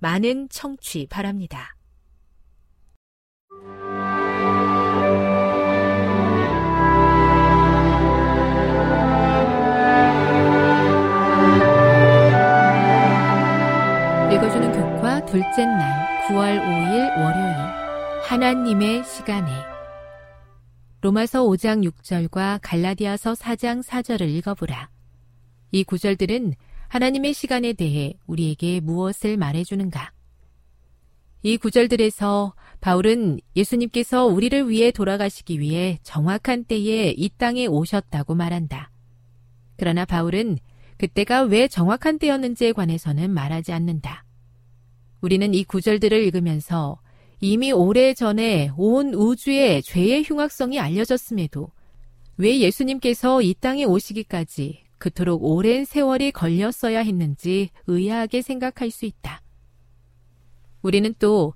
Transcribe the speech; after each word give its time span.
많은 0.00 0.48
청취 0.48 1.06
바랍니다. 1.10 1.76
읽어주는 14.32 14.72
교과 14.72 15.26
둘째 15.26 15.66
날 15.66 16.28
9월 16.28 16.60
5일 16.60 17.22
월요일 17.22 17.54
하나님의 18.24 19.04
시간에 19.04 19.52
로마서 21.02 21.42
5장 21.44 21.86
6절과 21.90 22.60
갈라디아서 22.62 23.32
4장 23.32 23.82
4절을 23.82 24.28
읽어보라. 24.28 24.88
이 25.72 25.84
구절들은 25.84 26.54
하나님의 26.90 27.34
시간에 27.34 27.72
대해 27.72 28.14
우리에게 28.26 28.80
무엇을 28.80 29.36
말해주는가? 29.36 30.10
이 31.44 31.56
구절들에서 31.56 32.52
바울은 32.80 33.38
예수님께서 33.54 34.26
우리를 34.26 34.68
위해 34.68 34.90
돌아가시기 34.90 35.60
위해 35.60 36.00
정확한 36.02 36.64
때에 36.64 37.14
이 37.16 37.30
땅에 37.38 37.66
오셨다고 37.66 38.34
말한다. 38.34 38.90
그러나 39.76 40.04
바울은 40.04 40.58
그때가 40.98 41.42
왜 41.42 41.68
정확한 41.68 42.18
때였는지에 42.18 42.72
관해서는 42.72 43.30
말하지 43.30 43.72
않는다. 43.72 44.24
우리는 45.20 45.54
이 45.54 45.62
구절들을 45.62 46.20
읽으면서 46.24 46.98
이미 47.40 47.70
오래 47.70 48.14
전에 48.14 48.72
온 48.76 49.14
우주의 49.14 49.80
죄의 49.80 50.24
흉악성이 50.24 50.80
알려졌음에도 50.80 51.70
왜 52.36 52.58
예수님께서 52.58 53.42
이 53.42 53.54
땅에 53.54 53.84
오시기까지 53.84 54.89
그토록 55.00 55.42
오랜 55.42 55.84
세월이 55.84 56.30
걸렸어야 56.30 57.00
했는지 57.00 57.70
의아하게 57.88 58.42
생각할 58.42 58.90
수 58.90 59.06
있다. 59.06 59.42
우리는 60.82 61.12
또 61.18 61.54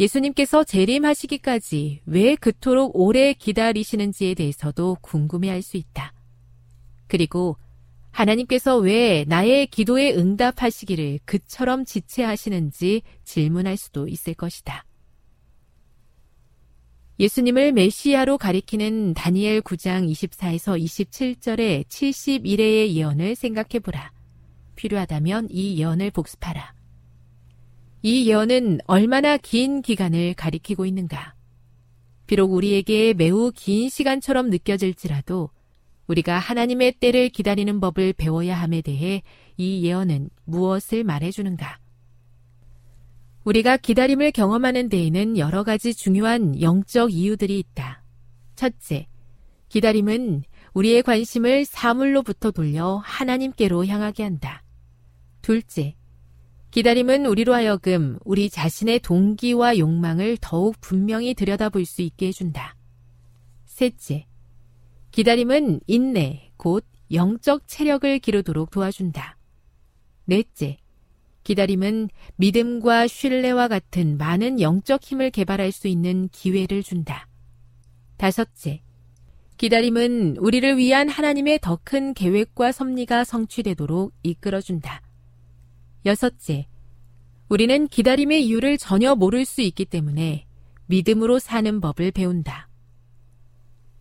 예수님께서 0.00 0.64
재림하시기까지 0.64 2.02
왜 2.06 2.34
그토록 2.36 2.96
오래 2.96 3.32
기다리시는지에 3.32 4.34
대해서도 4.34 4.96
궁금해 5.00 5.48
할 5.50 5.62
수 5.62 5.76
있다. 5.76 6.12
그리고 7.06 7.56
하나님께서 8.10 8.78
왜 8.78 9.24
나의 9.28 9.66
기도에 9.66 10.14
응답하시기를 10.14 11.20
그처럼 11.26 11.84
지체하시는지 11.84 13.02
질문할 13.24 13.76
수도 13.76 14.08
있을 14.08 14.34
것이다. 14.34 14.84
예수님을 17.18 17.72
메시아로 17.72 18.36
가리키는 18.36 19.14
다니엘 19.14 19.62
9장 19.62 20.10
24에서 20.10 20.78
27절의 20.78 21.86
71회의 21.86 22.92
예언을 22.92 23.34
생각해 23.34 23.78
보라. 23.82 24.12
필요하다면 24.74 25.48
이 25.50 25.78
예언을 25.78 26.10
복습하라. 26.10 26.74
이 28.02 28.28
예언은 28.28 28.80
얼마나 28.86 29.38
긴 29.38 29.80
기간을 29.80 30.34
가리키고 30.34 30.84
있는가? 30.84 31.34
비록 32.26 32.52
우리에게 32.52 33.14
매우 33.14 33.50
긴 33.54 33.88
시간처럼 33.88 34.50
느껴질지라도 34.50 35.48
우리가 36.08 36.38
하나님의 36.38 36.96
때를 37.00 37.30
기다리는 37.30 37.80
법을 37.80 38.12
배워야 38.12 38.54
함에 38.56 38.82
대해 38.82 39.22
이 39.56 39.82
예언은 39.86 40.28
무엇을 40.44 41.02
말해주는가? 41.02 41.78
우리가 43.46 43.76
기다림을 43.76 44.32
경험하는 44.32 44.88
데에는 44.88 45.38
여러 45.38 45.62
가지 45.62 45.94
중요한 45.94 46.60
영적 46.60 47.12
이유들이 47.12 47.60
있다. 47.60 48.02
첫째, 48.56 49.06
기다림은 49.68 50.42
우리의 50.74 51.04
관심을 51.04 51.64
사물로부터 51.64 52.50
돌려 52.50 52.96
하나님께로 53.04 53.86
향하게 53.86 54.24
한다. 54.24 54.64
둘째, 55.42 55.94
기다림은 56.72 57.24
우리로 57.26 57.54
하여금 57.54 58.18
우리 58.24 58.50
자신의 58.50 58.98
동기와 58.98 59.78
욕망을 59.78 60.38
더욱 60.40 60.74
분명히 60.80 61.32
들여다볼 61.32 61.84
수 61.84 62.02
있게 62.02 62.26
해준다. 62.26 62.74
셋째, 63.64 64.26
기다림은 65.12 65.82
인내, 65.86 66.50
곧 66.56 66.84
영적 67.12 67.68
체력을 67.68 68.18
기르도록 68.18 68.72
도와준다. 68.72 69.38
넷째, 70.24 70.78
기다림은 71.46 72.08
믿음과 72.38 73.06
신뢰와 73.06 73.68
같은 73.68 74.18
많은 74.18 74.60
영적 74.60 75.04
힘을 75.04 75.30
개발할 75.30 75.70
수 75.70 75.86
있는 75.86 76.28
기회를 76.32 76.82
준다. 76.82 77.28
다섯째, 78.16 78.82
기다림은 79.56 80.38
우리를 80.38 80.76
위한 80.76 81.08
하나님의 81.08 81.60
더 81.60 81.78
큰 81.84 82.14
계획과 82.14 82.72
섭리가 82.72 83.22
성취되도록 83.22 84.12
이끌어준다. 84.24 85.02
여섯째, 86.04 86.66
우리는 87.48 87.86
기다림의 87.86 88.44
이유를 88.44 88.76
전혀 88.76 89.14
모를 89.14 89.44
수 89.44 89.60
있기 89.60 89.84
때문에 89.84 90.46
믿음으로 90.86 91.38
사는 91.38 91.80
법을 91.80 92.10
배운다. 92.10 92.68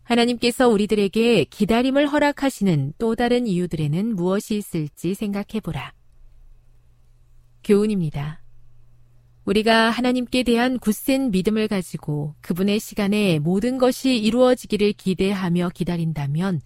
하나님께서 0.01 0.67
우리들에게 0.67 1.43
기다림을 1.43 2.07
허락하시는 2.07 2.93
또 2.97 3.13
다른 3.13 3.45
이유들에는 3.45 4.15
무엇이 4.15 4.57
있을지 4.57 5.13
생각해 5.13 5.59
보라. 5.61 5.93
교훈입니다. 7.65 8.41
우리가 9.43 9.89
하나님께 9.89 10.43
대한 10.43 10.79
굳센 10.79 11.31
믿음을 11.31 11.67
가지고 11.67 12.35
그분의 12.41 12.79
시간에 12.79 13.39
모든 13.39 13.77
것이 13.77 14.17
이루어지기를 14.17 14.93
기대하며 14.93 15.71
기다린다면 15.73 16.61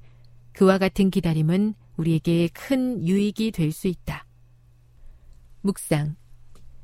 그와 0.54 0.78
같은 0.78 1.10
기다림은 1.10 1.74
우리에게 1.98 2.50
큰 2.54 3.06
유익이 3.06 3.52
될 3.52 3.72
수 3.72 3.88
있다. 3.88 4.26
묵상. 5.62 6.16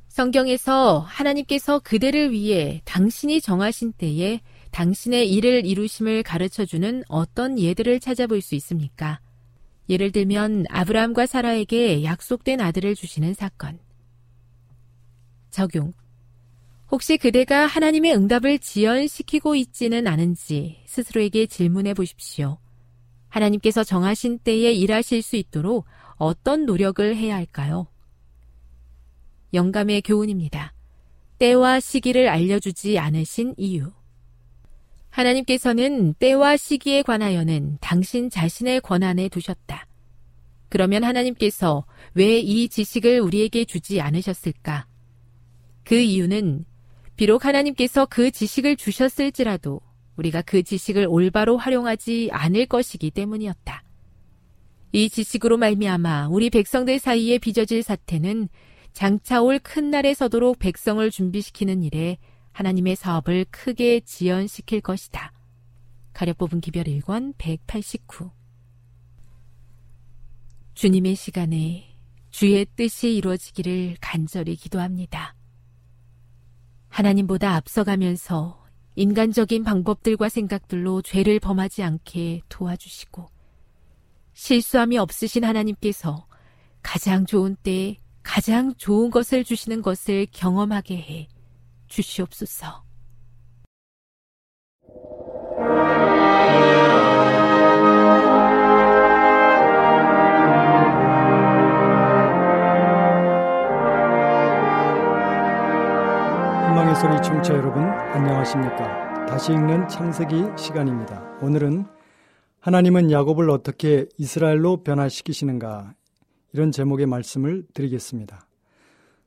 성경에서 0.08 1.00
하나님께서 1.00 1.80
그대를 1.80 2.32
위해 2.32 2.82
당신이 2.86 3.42
정하신 3.42 3.94
때에 3.94 4.42
당신의 4.72 5.32
일을 5.32 5.66
이루심을 5.66 6.24
가르쳐 6.24 6.66
주는 6.66 7.04
어떤 7.08 7.60
예들을 7.60 8.00
찾아볼 8.00 8.42
수 8.42 8.56
있습니까? 8.56 9.20
예를 9.90 10.12
들면 10.12 10.66
아브라함과 10.70 11.26
사라에게 11.26 12.04
약속된 12.04 12.60
아들을 12.60 12.96
주시는 12.96 13.34
사건. 13.34 13.85
적용. 15.56 15.94
혹시 16.92 17.16
그대가 17.18 17.66
하나님의 17.66 18.14
응답을 18.14 18.60
지연시키고 18.60 19.56
있지는 19.56 20.06
않은지 20.06 20.84
스스로에게 20.86 21.46
질문해 21.46 21.94
보십시오. 21.94 22.58
하나님께서 23.30 23.86
정하신 23.86 24.40
때에 24.40 24.74
일하실 24.74 25.22
수 25.22 25.38
있도록 25.38 25.86
어떤 26.18 26.66
노력을 26.66 27.16
해야 27.16 27.36
할까요? 27.36 27.88
영감의 29.54 30.02
교훈입니다. 30.02 30.74
때와 31.40 31.80
시기를 31.80 32.28
알려주지 32.28 33.00
않으신 33.00 33.56
이유. 33.58 33.92
하나님께서는 35.10 36.16
때와 36.16 36.58
시기에 36.58 37.02
관하여는 37.02 37.78
당신 37.80 38.30
자신의 38.30 38.82
권한에 38.82 39.30
두셨다. 39.30 39.88
그러면 40.68 41.06
하나님께서 41.06 41.86
왜 42.14 42.40
이 42.42 42.68
지식을 42.68 43.22
우리에게 43.22 43.64
주지 43.64 44.02
않으셨을까? 44.02 44.88
그 45.86 45.96
이유는 45.96 46.66
비록 47.16 47.46
하나님께서 47.46 48.06
그 48.06 48.32
지식을 48.32 48.76
주셨을지라도 48.76 49.80
우리가 50.18 50.42
그 50.42 50.64
지식을 50.64 51.08
올바로 51.10 51.58
활용하지 51.58 52.30
않을 52.32 52.66
것이기 52.66 53.12
때문이었다. 53.12 53.84
이 54.92 55.10
지식으로 55.10 55.58
말미암아 55.58 56.30
우리 56.30 56.50
백성들 56.50 57.00
사이에 57.00 57.38
빚어질 57.38 57.84
사태는 57.84 58.50
장차 58.94 59.42
올 59.42 59.60
큰 59.60 59.90
날에 59.90 60.14
서도록 60.14 60.58
백성을 60.60 61.10
준비시키는 61.12 61.84
일에 61.84 62.18
하나님의 62.54 62.96
사업을 62.96 63.46
크게 63.52 64.00
지연시킬 64.00 64.82
것이다. 64.82 65.34
가려 66.14 66.34
뽑은 66.34 66.62
기별 66.62 66.86
1권 66.86 67.34
189 67.38 68.32
주님의 70.74 71.16
시간에 71.16 71.98
주의 72.30 72.66
뜻이 72.76 73.16
이루어지기를 73.16 73.98
간절히 74.00 74.56
기도합니다. 74.56 75.35
하나님보다 76.96 77.56
앞서가면서 77.56 78.64
인간적인 78.96 79.66
방법들과 79.66 80.30
생각들로 80.30 81.02
죄를 81.02 81.42
범하지 81.42 81.84
않게 81.84 82.44
도와주시고 82.48 83.28
실수함이 84.34 84.98
없으신 84.98 85.44
하나님께서 85.44 86.26
가장 86.82 87.26
좋은 87.26 87.58
때에 87.58 87.98
가장 88.24 88.74
좋은 88.76 89.10
것을 89.10 89.44
주시는 89.44 89.82
것을 89.82 90.28
경험하게 90.32 90.96
해 90.96 91.28
주시옵소서. 91.88 92.85
희망의 106.96 107.00
소리 107.00 107.22
청취자 107.22 107.56
여러분 107.56 107.84
안녕하십니까? 107.84 109.26
다시 109.26 109.52
읽는 109.52 109.88
창세기 109.88 110.36
시간입니다. 110.58 111.38
오늘은 111.42 111.86
하나님은 112.60 113.12
야곱을 113.12 113.50
어떻게 113.50 114.08
이스라엘로 114.18 114.84
변화시키시는가 114.84 115.94
이런 116.54 116.72
제목의 116.72 117.06
말씀을 117.06 117.66
드리겠습니다. 117.74 118.48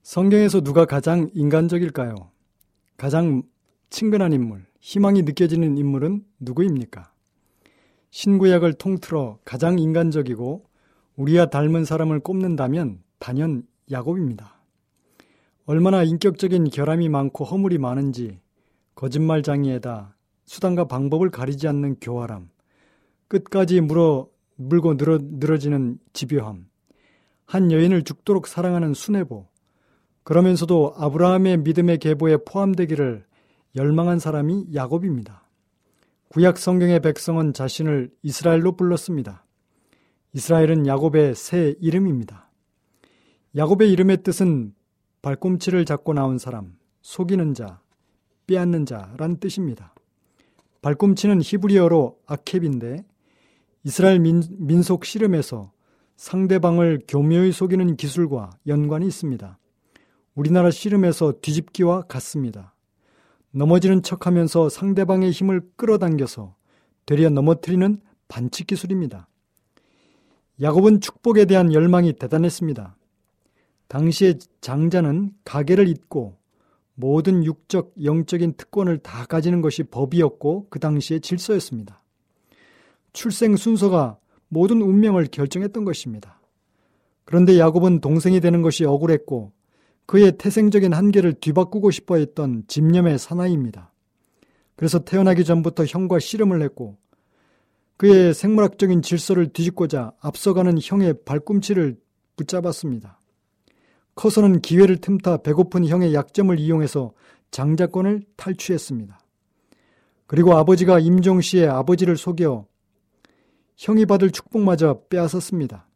성경에서 0.03 0.63
누가 0.63 0.87
가장 0.87 1.31
인간적일까요? 1.35 2.15
가장 2.97 3.43
친근한 3.91 4.33
인물, 4.33 4.65
희망이 4.81 5.23
느껴지는 5.23 5.77
인물은 5.77 6.25
누구입니까? 6.41 7.13
신구약을 8.11 8.75
통틀어 8.75 9.39
가장 9.45 9.79
인간적이고 9.79 10.65
우리와 11.17 11.47
닮은 11.47 11.85
사람을 11.85 12.21
꼽는다면 12.21 13.03
단연 13.19 13.65
야곱입니다. 13.91 14.58
얼마나 15.69 16.03
인격적인 16.03 16.71
결함이 16.71 17.11
많고 17.11 17.45
허물이 17.45 17.77
많은지 17.77 18.41
거짓말장애에다 18.95 20.17
수단과 20.47 20.89
방법을 20.89 21.29
가리지 21.29 21.69
않는 21.69 21.97
교활함, 22.01 22.49
끝까지 23.29 23.83
물어 23.83 24.31
물고 24.57 24.97
늘어, 24.97 25.19
늘어지는 25.21 25.99
집요함, 26.15 26.71
한 27.45 27.71
여인을 27.71 28.05
죽도록 28.05 28.47
사랑하는 28.47 28.95
순애보, 28.95 29.47
그러면서도 30.23 30.95
아브라함의 30.97 31.59
믿음의 31.59 31.99
계보에 31.99 32.39
포함되기를 32.47 33.27
열망한 33.77 34.21
사람이 34.21 34.69
야곱입니다. 34.73 35.47
구약 36.31 36.57
성경의 36.57 37.01
백성은 37.01 37.53
자신을 37.53 38.11
이스라엘로 38.23 38.75
불렀습니다. 38.75 39.45
이스라엘은 40.33 40.87
야곱의 40.87 41.35
새 41.35 41.75
이름입니다. 41.79 42.49
야곱의 43.55 43.93
이름의 43.93 44.23
뜻은 44.23 44.73
발꿈치를 45.23 45.85
잡고 45.85 46.15
나온 46.15 46.39
사람, 46.39 46.77
속이는 47.03 47.55
자, 47.55 47.81
빼앗는 48.47 48.87
자란 48.87 49.39
뜻입니다. 49.39 49.95
발꿈치는 50.83 51.41
히브리어로 51.43 52.21
아캡인데 52.27 53.05
이스라엘 53.85 54.21
민, 54.21 54.43
민속 54.59 55.05
씨름에서 55.05 55.73
상대방을 56.17 57.01
교묘히 57.07 57.53
속이는 57.53 57.97
기술과 57.97 58.51
연관이 58.67 59.07
있습니다. 59.07 59.59
우리나라 60.35 60.71
씨름에서 60.71 61.35
뒤집기와 61.41 62.03
같습니다. 62.03 62.75
넘어지는 63.51 64.03
척 64.03 64.27
하면서 64.27 64.69
상대방의 64.69 65.31
힘을 65.31 65.63
끌어당겨서 65.77 66.55
되려 67.07 67.31
넘어뜨리는 67.31 68.01
반칙 68.29 68.67
기술입니다. 68.67 69.29
야곱은 70.61 71.01
축복에 71.01 71.45
대한 71.45 71.73
열망이 71.73 72.13
대단했습니다. 72.15 72.98
당시의 73.89 74.39
장자는 74.61 75.33
가계를 75.45 75.89
잇고 75.89 76.37
모든 76.95 77.45
육적, 77.45 77.95
영적인 78.03 78.55
특권을 78.57 78.99
다 78.99 79.25
가지는 79.25 79.61
것이 79.61 79.83
법이었고 79.85 80.67
그 80.69 80.79
당시의 80.79 81.21
질서였습니다. 81.21 82.03
출생 83.13 83.57
순서가 83.57 84.19
모든 84.49 84.83
운명을 84.83 85.27
결정했던 85.31 85.85
것입니다. 85.85 86.41
그런데 87.25 87.59
야곱은 87.59 88.01
동생이 88.01 88.41
되는 88.41 88.63
것이 88.63 88.85
억울했고 88.85 89.53
그의 90.07 90.39
태생적인 90.39 90.95
한계를 90.95 91.35
뒤바꾸고 91.35 91.91
싶어 91.91 92.17
했던 92.17 92.65
집념의 92.67 93.19
사나이입니다. 93.19 93.93
그래서 94.75 95.01
태어나기 95.01 95.45
전부터 95.45 95.85
형과 95.85 96.19
씨름을 96.19 96.63
했고 96.63 96.97
그의 97.97 98.33
생물학적인 98.33 99.03
질서를 99.03 99.53
뒤집고자 99.53 100.13
앞서가는 100.21 100.79
형의 100.81 101.15
발꿈치를 101.25 101.97
붙잡았습니다. 102.37 103.18
커서는 104.19 104.61
기회를 104.61 104.97
틈타 104.97 105.39
배고픈 105.39 105.87
형의 105.87 106.13
약점을 106.13 106.59
이용해서 106.59 107.13
장자권을 107.53 108.25
탈취했습니다. 108.35 109.17
그리고 110.27 110.57
아버지가 110.57 110.99
임종 110.99 111.41
씨의 111.41 111.69
아버지를 111.69 112.17
속여 112.17 112.67
형이 113.77 114.07
받을 114.07 114.33
축복마저 114.33 115.03
빼앗았습니다. 115.09 115.87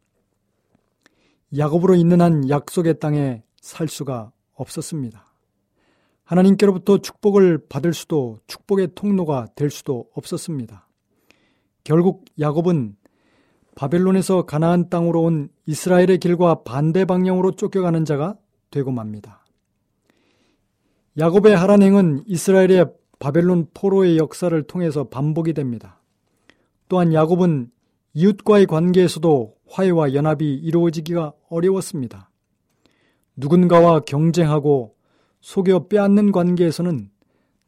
야곱으로 1.57 1.95
있는 1.95 2.21
한 2.21 2.47
약속의 2.47 3.01
땅에 3.01 3.43
살 3.59 3.89
수가 3.89 4.31
없었습니다. 4.53 5.27
하나님께로부터 6.23 6.99
축복을 6.99 7.67
받을 7.67 7.93
수도 7.93 8.39
축복의 8.47 8.91
통로가 8.95 9.47
될 9.53 9.69
수도 9.69 10.07
없었습니다. 10.13 10.87
결국 11.83 12.23
야곱은 12.39 12.95
바벨론에서 13.75 14.45
가나안 14.45 14.89
땅으로 14.89 15.23
온 15.23 15.49
이스라엘의 15.65 16.19
길과 16.19 16.63
반대 16.63 17.05
방향으로 17.05 17.51
쫓겨가는 17.51 18.05
자가 18.05 18.37
되고 18.71 18.91
맙니다. 18.91 19.45
야곱의 21.17 21.55
하란 21.55 21.81
행은 21.81 22.23
이스라엘의 22.25 22.85
바벨론 23.19 23.67
포로의 23.73 24.17
역사를 24.17 24.61
통해서 24.63 25.05
반복이 25.05 25.53
됩니다. 25.53 26.01
또한 26.89 27.13
야곱은 27.13 27.71
이웃과의 28.13 28.65
관계에서도 28.67 29.55
화해와 29.69 30.13
연합이 30.13 30.53
이루어지기가 30.53 31.33
어려웠습니다. 31.49 32.29
누군가와 33.35 34.01
경쟁하고 34.01 34.95
속여 35.41 35.87
빼앗는 35.87 36.31
관계에서는 36.31 37.09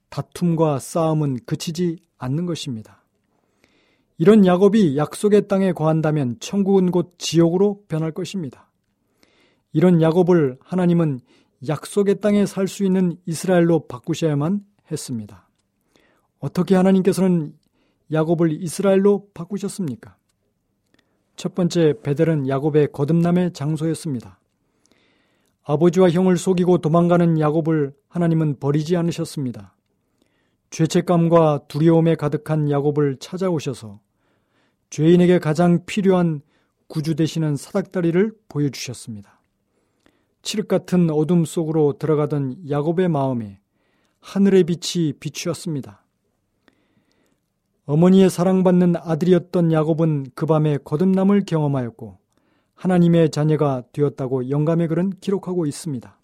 다툼과 0.09 0.79
싸움은 0.79 1.39
그치지 1.45 1.99
않는 2.17 2.45
것입니다. 2.45 3.04
이런 4.17 4.45
야곱이 4.45 4.97
약속의 4.97 5.47
땅에 5.47 5.73
거한다면 5.73 6.37
천국은 6.39 6.91
곧 6.91 7.15
지옥으로 7.17 7.83
변할 7.87 8.11
것입니다. 8.11 8.71
이런 9.73 10.01
야곱을 10.01 10.57
하나님은 10.61 11.19
약속의 11.67 12.21
땅에 12.21 12.45
살 12.45 12.67
수 12.67 12.85
있는 12.85 13.17
이스라엘로 13.25 13.87
바꾸셔야만 13.87 14.61
했습니다. 14.91 15.49
어떻게 16.39 16.75
하나님께서는 16.75 17.53
야곱을 18.11 18.61
이스라엘로 18.61 19.29
바꾸셨습니까? 19.33 20.15
첫 21.35 21.55
번째 21.55 21.95
베델은 22.01 22.47
야곱의 22.47 22.91
거듭남의 22.93 23.53
장소였습니다. 23.53 24.39
아버지와 25.63 26.11
형을 26.11 26.37
속이고 26.37 26.77
도망가는 26.77 27.39
야곱을 27.39 27.93
하나님은 28.07 28.59
버리지 28.59 28.95
않으셨습니다. 28.95 29.74
죄책감과 30.75 31.67
두려움에 31.69 32.15
가득한 32.15 32.69
야곱을 32.69 33.15
찾아오셔서 33.21 34.01
죄인에게 34.89 35.39
가장 35.39 35.85
필요한 35.85 36.41
구주 36.87 37.15
되시는 37.15 37.55
사닥다리를 37.55 38.33
보여주셨습니다. 38.49 39.39
칠흑 40.41 40.67
같은 40.67 41.09
어둠 41.11 41.45
속으로 41.45 41.93
들어가던 41.97 42.69
야곱의 42.69 43.07
마음에 43.07 43.61
하늘의 44.19 44.65
빛이 44.65 45.13
비추었습니다. 45.13 46.03
어머니의 47.85 48.29
사랑받는 48.29 48.97
아들이었던 48.97 49.71
야곱은 49.71 50.25
그 50.35 50.45
밤에 50.45 50.77
거듭남을 50.83 51.45
경험하였고 51.45 52.17
하나님의 52.73 53.29
자녀가 53.29 53.81
되었다고 53.93 54.49
영감의 54.49 54.89
글은 54.89 55.13
기록하고 55.21 55.67
있습니다. 55.67 56.19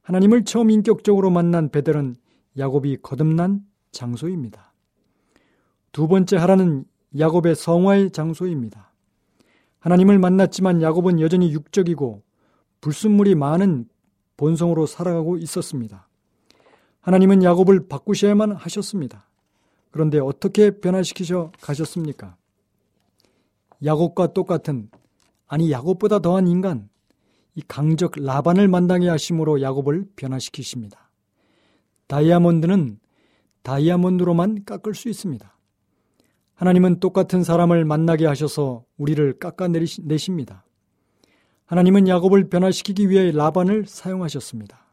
하나님을 0.00 0.44
처음 0.44 0.70
인격적으로 0.70 1.28
만난 1.28 1.68
베델은 1.68 2.16
야곱이 2.58 2.98
거듭난 3.02 3.64
장소입니다. 3.92 4.72
두 5.92 6.08
번째 6.08 6.36
하라는 6.36 6.84
야곱의 7.18 7.54
성화의 7.54 8.10
장소입니다. 8.10 8.92
하나님을 9.78 10.18
만났지만 10.18 10.82
야곱은 10.82 11.20
여전히 11.20 11.52
육적이고 11.52 12.22
불순물이 12.80 13.34
많은 13.34 13.88
본성으로 14.36 14.86
살아가고 14.86 15.38
있었습니다. 15.38 16.08
하나님은 17.00 17.42
야곱을 17.42 17.88
바꾸셔야만 17.88 18.52
하셨습니다. 18.52 19.28
그런데 19.90 20.18
어떻게 20.18 20.70
변화시키셔 20.70 21.52
가셨습니까? 21.60 22.36
야곱과 23.84 24.32
똑같은 24.32 24.90
아니 25.46 25.70
야곱보다 25.70 26.18
더한 26.18 26.46
인간 26.46 26.88
이 27.54 27.62
강적 27.66 28.12
라반을 28.16 28.68
만당해 28.68 29.08
하심으로 29.08 29.62
야곱을 29.62 30.10
변화시키십니다. 30.14 31.07
다이아몬드는 32.08 32.98
다이아몬드로만 33.62 34.64
깎을 34.64 34.94
수 34.94 35.08
있습니다. 35.08 35.56
하나님은 36.54 36.98
똑같은 36.98 37.44
사람을 37.44 37.84
만나게 37.84 38.26
하셔서 38.26 38.84
우리를 38.96 39.38
깎아내십니다. 39.38 40.64
하나님은 41.66 42.08
야곱을 42.08 42.48
변화시키기 42.48 43.10
위해 43.10 43.30
라반을 43.30 43.84
사용하셨습니다. 43.86 44.86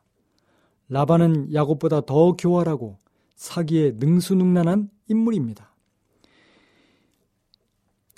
라반은 0.90 1.54
야곱보다 1.54 2.02
더 2.02 2.34
교활하고 2.34 3.00
사기에 3.36 3.94
능수능란한 3.96 4.90
인물입니다. 5.08 5.74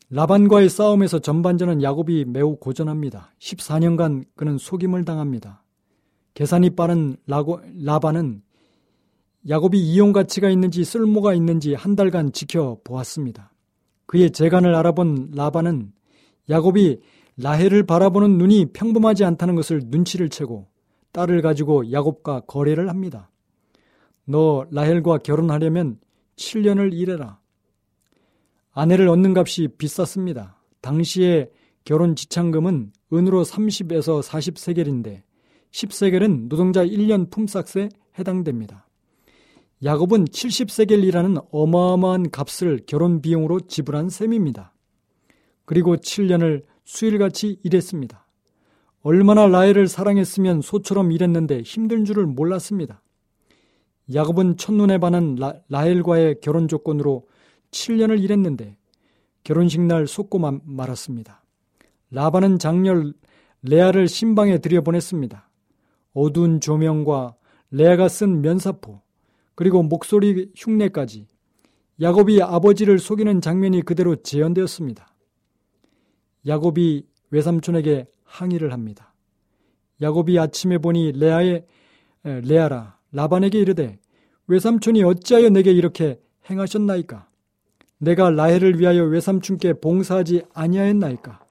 라반과의 0.09 0.69
싸움에서 0.69 1.19
전반전은 1.19 1.83
야곱이 1.83 2.25
매우 2.25 2.55
고전합니다. 2.55 3.33
14년간 3.39 4.25
그는 4.35 4.57
속임을 4.57 5.05
당합니다. 5.05 5.63
계산이 6.33 6.71
빠른 6.71 7.17
라고, 7.25 7.61
라반은 7.83 8.41
야곱이 9.49 9.79
이용 9.79 10.11
가치가 10.11 10.49
있는지 10.49 10.83
쓸모가 10.83 11.33
있는지 11.33 11.73
한 11.73 11.95
달간 11.95 12.31
지켜보았습니다. 12.31 13.53
그의 14.05 14.31
재간을 14.31 14.75
알아본 14.75 15.31
라반은 15.35 15.93
야곱이 16.49 16.99
라헬을 17.37 17.83
바라보는 17.83 18.37
눈이 18.37 18.67
평범하지 18.73 19.23
않다는 19.23 19.55
것을 19.55 19.81
눈치를 19.85 20.29
채고 20.29 20.67
딸을 21.11 21.41
가지고 21.41 21.91
야곱과 21.91 22.41
거래를 22.41 22.89
합니다. 22.89 23.29
너 24.25 24.65
라헬과 24.71 25.19
결혼하려면 25.19 25.99
7년을 26.35 26.93
일해라. 26.93 27.39
아내를 28.73 29.07
얻는 29.07 29.35
값이 29.35 29.69
비쌌습니다. 29.77 30.61
당시에 30.81 31.49
결혼 31.85 32.15
지참금은 32.15 32.91
은으로 33.13 33.43
30에서 33.43 34.21
40세겔인데 34.21 35.21
10세겔은 35.71 36.49
노동자 36.49 36.85
1년 36.85 37.29
품삯에 37.29 37.89
해당됩니다. 38.19 38.86
야곱은 39.83 40.25
70세겔이라는 40.25 41.49
어마어마한 41.51 42.31
값을 42.31 42.79
결혼 42.87 43.21
비용으로 43.21 43.59
지불한 43.61 44.09
셈입니다. 44.09 44.73
그리고 45.65 45.95
7년을 45.95 46.63
수일같이 46.83 47.59
일했습니다. 47.63 48.25
얼마나 49.03 49.45
라헬을 49.45 49.87
사랑했으면 49.87 50.61
소처럼 50.61 51.11
일했는데 51.11 51.61
힘든 51.61 52.05
줄을 52.05 52.25
몰랐습니다. 52.25 53.03
야곱은 54.11 54.57
첫눈에 54.57 54.97
반한 54.97 55.35
라, 55.35 55.53
라헬과의 55.69 56.39
결혼 56.41 56.67
조건으로 56.67 57.27
7년을 57.69 58.23
일했는데 58.23 58.77
결혼식 59.43 59.81
날 59.81 60.07
속고 60.07 60.39
말았습니다. 60.63 61.43
라반은 62.09 62.57
장녀 62.57 63.11
레아를 63.61 64.07
신방에 64.07 64.57
들여보냈습니다. 64.57 65.49
어두운 66.13 66.59
조명과 66.61 67.35
레아가 67.69 68.07
쓴 68.07 68.41
면사포 68.41 69.01
그리고 69.57 69.81
목소리 69.81 70.51
흉내까지 70.55 71.25
야곱이 71.99 72.43
아버지를 72.43 72.99
속이는 72.99 73.41
장면이 73.41 73.81
그대로 73.81 74.15
재현되었습니다. 74.15 75.11
야곱이 76.45 77.07
외삼촌에게 77.31 78.05
항의를 78.23 78.71
합니다. 78.71 79.15
야곱이 79.99 80.37
아침에 80.37 80.77
보니 80.77 81.13
레아의 81.13 81.65
레아라 82.21 82.99
라반에게 83.11 83.59
이르되 83.59 83.97
외삼촌이 84.45 85.01
어찌하여 85.01 85.49
내게 85.49 85.71
이렇게 85.71 86.21
행하셨나이까? 86.47 87.27
내가 87.97 88.29
라헬을 88.29 88.79
위하여 88.79 89.05
외삼촌께 89.05 89.81
봉사하지 89.81 90.43
아니하였나이까? 90.53 91.43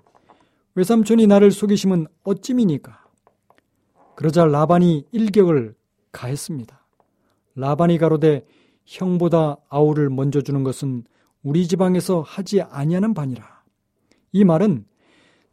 외삼촌이 0.76 1.26
나를 1.26 1.50
속이심은 1.50 2.06
어찌미니까? 2.22 3.04
그러자 4.14 4.44
라반이 4.44 5.06
일격을 5.10 5.74
가했습니다. 6.12 6.75
라반이 7.56 7.98
가로되 7.98 8.44
형보다 8.84 9.56
아우를 9.68 10.10
먼저 10.10 10.40
주는 10.40 10.62
것은 10.62 11.04
우리 11.42 11.66
지방에서 11.66 12.20
하지 12.20 12.60
아니하는 12.60 13.14
바니라. 13.14 13.64
이 14.32 14.44
말은 14.44 14.84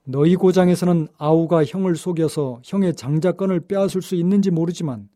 너희 0.06 0.36
고장에서는 0.36 1.08
아우가 1.18 1.64
형을 1.64 1.96
속여서 1.96 2.62
형의 2.64 2.94
장자권을 2.96 3.62
빼앗을 3.68 4.02
수 4.02 4.16
있는지 4.16 4.52
모르지만 4.52 5.08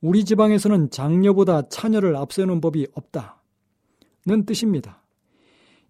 우리 0.00 0.24
지방에서는 0.24 0.90
장녀보다 0.90 1.68
차녀를 1.68 2.16
앞세우는 2.16 2.60
법이 2.60 2.86
없다. 2.92 3.42
는 4.26 4.44
뜻입니다. 4.44 5.02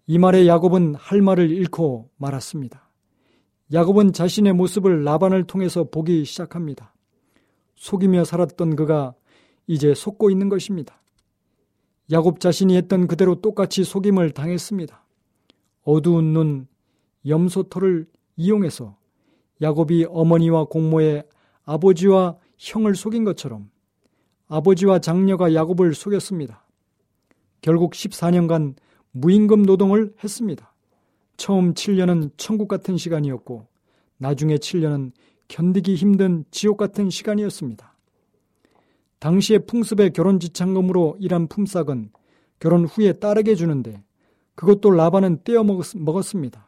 이 0.05 0.17
말에 0.17 0.47
야곱은 0.47 0.95
할 0.95 1.21
말을 1.21 1.49
잃고 1.49 2.09
말았습니다. 2.17 2.89
야곱은 3.73 4.13
자신의 4.13 4.53
모습을 4.53 5.03
라반을 5.03 5.43
통해서 5.45 5.83
보기 5.83 6.23
시작합니다. 6.23 6.93
속이며 7.75 8.23
살았던 8.23 8.75
그가 8.75 9.15
이제 9.67 9.93
속고 9.93 10.29
있는 10.31 10.49
것입니다. 10.49 11.01
야곱 12.11 12.39
자신이 12.39 12.75
했던 12.77 13.07
그대로 13.07 13.41
똑같이 13.41 13.83
속임을 13.83 14.31
당했습니다. 14.31 15.05
어두운 15.83 16.33
눈, 16.33 16.67
염소털을 17.25 18.07
이용해서 18.37 18.97
야곱이 19.61 20.05
어머니와 20.09 20.65
공모의 20.65 21.25
아버지와 21.65 22.37
형을 22.57 22.95
속인 22.95 23.25
것처럼 23.25 23.69
아버지와 24.47 24.99
장녀가 24.99 25.53
야곱을 25.53 25.93
속였습니다. 25.93 26.65
결국 27.61 27.91
14년간 27.91 28.75
무임금 29.11 29.63
노동을 29.63 30.13
했습니다. 30.23 30.73
처음 31.35 31.73
7년은 31.73 32.31
천국 32.37 32.67
같은 32.67 32.97
시간이었고 32.97 33.67
나중에 34.17 34.55
7년은 34.55 35.11
견디기 35.49 35.95
힘든 35.95 36.45
지옥 36.51 36.77
같은 36.77 37.09
시간이었습니다. 37.09 37.96
당시의 39.19 39.65
풍습의 39.65 40.13
결혼 40.13 40.39
지참금으로 40.39 41.17
일한 41.19 41.47
품삯은 41.47 42.11
결혼 42.59 42.85
후에 42.85 43.13
딸에게 43.13 43.55
주는데 43.55 44.03
그것도 44.55 44.91
라반은 44.91 45.43
떼어 45.43 45.63
먹었습니다. 45.63 46.67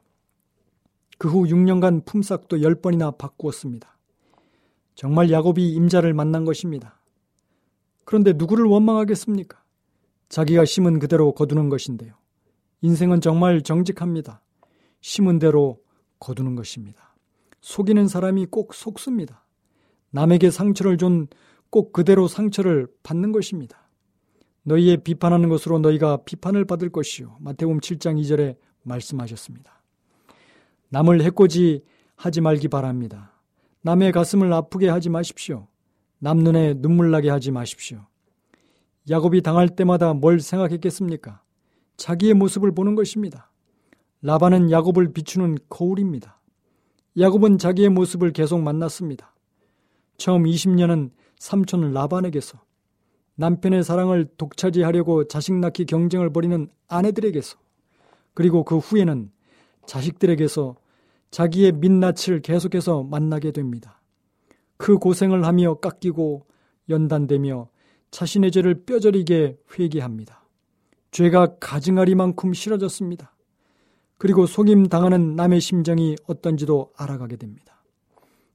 그 1.20 1.28
후 1.28 1.44
6년간 1.44 2.06
품삯도 2.06 2.58
10번이나 2.58 3.18
바꾸었습니다. 3.18 3.98
정말 4.96 5.30
야곱이 5.30 5.74
임자를 5.74 6.14
만난 6.14 6.46
것입니다. 6.46 7.00
그런데 8.06 8.34
누구를 8.34 8.66
원망하겠습니까? 8.66 9.62
자기가 10.30 10.66
심은 10.66 11.00
그대로 11.00 11.34
거두는 11.34 11.70
것인데요. 11.70 12.14
인생은 12.82 13.20
정말 13.22 13.62
정직합니다. 13.62 14.42
심은 15.02 15.40
대로 15.40 15.82
거두는 16.20 16.56
것입니다. 16.56 17.16
속이는 17.62 18.08
사람이 18.08 18.46
꼭 18.46 18.74
속습니다. 18.74 19.46
남에게 20.12 20.52
상처를 20.52 20.98
준 20.98 21.28
꼭 21.70 21.94
그대로 21.94 22.28
상처를 22.28 22.88
받는 23.04 23.32
것입니다. 23.32 23.90
너희의 24.64 24.98
비판하는 24.98 25.50
것으로 25.50 25.80
너희가 25.80 26.24
비판을 26.26 26.66
받을 26.66 26.90
것이요. 26.90 27.38
마태복음 27.40 27.80
7장 27.80 28.20
2절에 28.22 28.58
말씀하셨습니다. 28.84 29.82
남을 30.90 31.22
해코지 31.24 31.84
하지 32.16 32.42
말기 32.42 32.68
바랍니다. 32.68 33.34
남의 33.82 34.12
가슴을 34.12 34.52
아프게 34.52 34.90
하지 34.90 35.10
마십시오. 35.10 35.68
남 36.20 36.40
눈에 36.40 36.74
눈물 36.76 37.12
나게 37.12 37.30
하지 37.30 37.52
마십시오. 37.52 38.06
야곱이 39.10 39.42
당할 39.42 39.70
때마다 39.70 40.14
뭘 40.14 40.40
생각했겠습니까? 40.40 41.42
자기의 41.98 42.34
모습을 42.34 42.74
보는 42.74 42.96
것입니다. 42.96 43.52
라반은 44.22 44.70
야곱을 44.72 45.14
비추는 45.14 45.58
거울입니다. 45.70 46.40
야곱은 47.18 47.58
자기의 47.58 47.90
모습을 47.90 48.34
계속 48.34 48.62
만났습니다. 48.62 49.34
처음 50.18 50.44
20년은 50.44 51.12
삼촌 51.40 51.92
라반에게서 51.94 52.62
남편의 53.36 53.84
사랑을 53.84 54.28
독차지하려고 54.38 55.28
자식 55.28 55.54
낳기 55.54 55.86
경쟁을 55.86 56.32
벌이는 56.32 56.70
아내들에게서 56.88 57.58
그리고 58.34 58.64
그 58.64 58.78
후에는 58.78 59.32
자식들에게서 59.86 60.76
자기의 61.32 61.72
민낯을 61.74 62.42
계속해서 62.44 63.04
만나게 63.04 63.52
됩니다. 63.52 64.02
그 64.78 64.98
고생을 64.98 65.46
하며 65.46 65.76
깎이고 65.76 66.46
연단되며 66.90 67.70
자신의 68.12 68.52
죄를 68.52 68.86
뼈저리게 68.86 69.58
회개합니다. 69.78 70.46
죄가 71.12 71.58
가증하리만큼 71.60 72.54
싫어졌습니다. 72.54 73.36
그리고 74.18 74.46
속임 74.46 74.88
당하는 74.88 75.36
남의 75.36 75.62
심정이 75.62 76.16
어떤지도 76.28 76.92
알아가게 76.98 77.38
됩니다. 77.38 77.84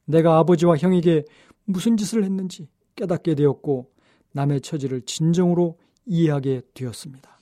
내가 0.05 0.39
아버지와 0.39 0.77
형에게 0.77 1.25
무슨 1.65 1.97
짓을 1.97 2.25
했는지 2.25 2.69
깨닫게 2.97 3.35
되었고 3.35 3.91
남의 4.33 4.61
처지를 4.61 5.03
진정으로 5.03 5.79
이해하게 6.07 6.63
되었습니다. 6.75 7.41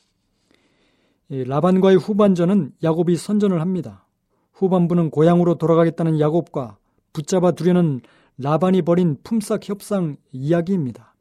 라반과의 1.28 1.96
후반전은 1.96 2.72
야곱이 2.82 3.16
선전을 3.16 3.60
합니다. 3.60 4.06
후반부는 4.52 5.10
고향으로 5.10 5.56
돌아가겠다는 5.56 6.20
야곱과 6.20 6.76
붙잡아 7.12 7.52
두려는 7.52 8.00
라반이 8.38 8.82
벌인 8.82 9.16
품삯 9.22 9.60
협상 9.68 10.16
이야기입니다. 10.30 11.14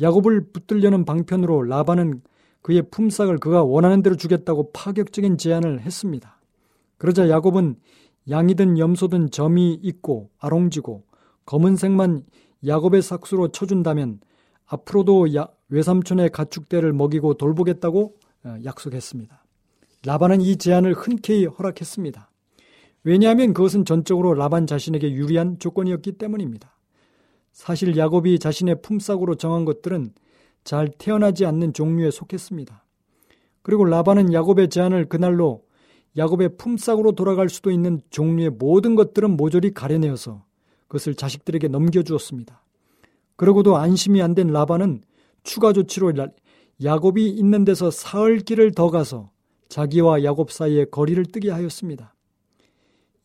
야곱을 0.00 0.52
붙들려는 0.52 1.04
방편으로 1.04 1.62
라반은 1.62 2.22
그의 2.62 2.82
품삯을 2.90 3.38
그가 3.38 3.62
원하는 3.62 4.02
대로 4.02 4.16
주겠다고 4.16 4.70
파격적인 4.72 5.38
제안을 5.38 5.80
했습니다. 5.80 6.40
그러자 6.96 7.28
야곱은 7.28 7.76
양이든 8.30 8.78
염소든 8.78 9.30
점이 9.30 9.78
있고 9.82 10.30
아롱지고 10.38 11.04
검은색만 11.44 12.24
야곱의 12.66 13.02
삭수로 13.02 13.48
쳐준다면 13.48 14.20
앞으로도 14.66 15.34
야, 15.34 15.48
외삼촌의 15.68 16.30
가축대를 16.30 16.92
먹이고 16.92 17.34
돌보겠다고 17.34 18.14
어, 18.44 18.56
약속했습니다. 18.64 19.44
라반은 20.04 20.40
이 20.40 20.56
제안을 20.56 20.94
흔쾌히 20.94 21.46
허락했습니다. 21.46 22.30
왜냐하면 23.04 23.52
그것은 23.52 23.84
전적으로 23.84 24.34
라반 24.34 24.66
자신에게 24.66 25.12
유리한 25.12 25.58
조건이었기 25.58 26.12
때문입니다. 26.12 26.76
사실 27.52 27.96
야곱이 27.96 28.38
자신의 28.38 28.82
품삯으로 28.82 29.34
정한 29.34 29.64
것들은 29.64 30.12
잘 30.64 30.88
태어나지 30.88 31.44
않는 31.44 31.72
종류에 31.72 32.10
속했습니다. 32.10 32.84
그리고 33.62 33.84
라반은 33.84 34.32
야곱의 34.32 34.70
제안을 34.70 35.08
그날로 35.08 35.64
야곱의 36.16 36.56
품삯으로 36.56 37.12
돌아갈 37.12 37.48
수도 37.48 37.70
있는 37.70 38.00
종류의 38.10 38.50
모든 38.50 38.94
것들은 38.94 39.36
모조리 39.36 39.72
가려내어서 39.72 40.44
그것을 40.92 41.14
자식들에게 41.14 41.68
넘겨주었습니다. 41.68 42.62
그러고도 43.36 43.76
안심이 43.76 44.20
안 44.20 44.34
된 44.34 44.48
라반은 44.48 45.02
추가 45.42 45.72
조치로 45.72 46.12
야곱이 46.82 47.28
있는 47.30 47.64
데서 47.64 47.90
사흘 47.90 48.40
길을 48.40 48.72
더 48.72 48.90
가서 48.90 49.30
자기와 49.68 50.22
야곱 50.22 50.52
사이에 50.52 50.84
거리를 50.84 51.24
뜨게 51.26 51.50
하였습니다. 51.50 52.14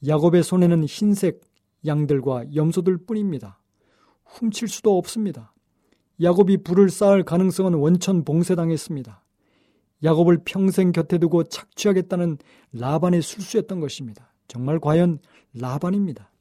야곱의 0.08 0.44
손에는 0.44 0.86
흰색 0.86 1.42
양들과 1.86 2.56
염소들 2.56 2.98
뿐입니다. 3.06 3.60
훔칠 4.24 4.70
수도 4.70 4.98
없습니다. 4.98 5.54
야곱이 6.22 6.64
불을 6.64 6.90
쌓을 6.90 7.24
가능성은 7.24 7.74
원천 7.74 8.24
봉쇄당했습니다. 8.24 9.24
야곱을 10.04 10.40
평생 10.46 10.92
곁에 10.92 11.18
두고 11.18 11.44
착취하겠다는 11.44 12.38
라반의 12.72 13.22
술수였던 13.22 13.80
것입니다. 13.82 14.34
정말 14.48 14.80
과연 14.80 15.20
라반입니다. 15.54 16.32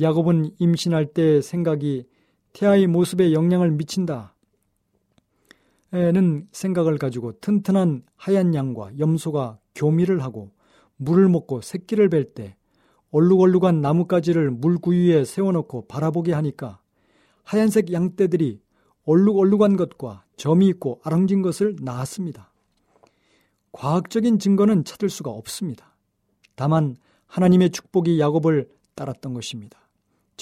야곱은 0.00 0.52
임신할 0.58 1.06
때 1.06 1.42
생각이 1.42 2.06
태아의 2.52 2.86
모습에 2.86 3.32
영향을 3.32 3.70
미친다. 3.70 4.34
는 5.92 6.48
생각을 6.52 6.96
가지고 6.96 7.38
튼튼한 7.40 8.04
하얀 8.16 8.54
양과 8.54 8.98
염소가 8.98 9.58
교미를 9.74 10.22
하고 10.22 10.50
물을 10.96 11.28
먹고 11.28 11.60
새끼를 11.60 12.08
뵐 12.08 12.34
때 12.34 12.56
얼룩얼룩한 13.10 13.82
나뭇가지를 13.82 14.50
물구유에 14.50 15.26
세워놓고 15.26 15.88
바라보게 15.88 16.32
하니까 16.32 16.80
하얀색 17.44 17.92
양떼들이 17.92 18.62
얼룩얼룩한 19.04 19.76
것과 19.76 20.24
점이 20.36 20.66
있고 20.68 21.00
아랑진 21.04 21.42
것을 21.42 21.76
낳았습니다. 21.82 22.52
과학적인 23.72 24.38
증거는 24.38 24.84
찾을 24.84 25.10
수가 25.10 25.30
없습니다. 25.30 25.94
다만 26.54 26.96
하나님의 27.26 27.70
축복이 27.70 28.18
야곱을 28.18 28.68
따랐던 28.94 29.34
것입니다. 29.34 29.81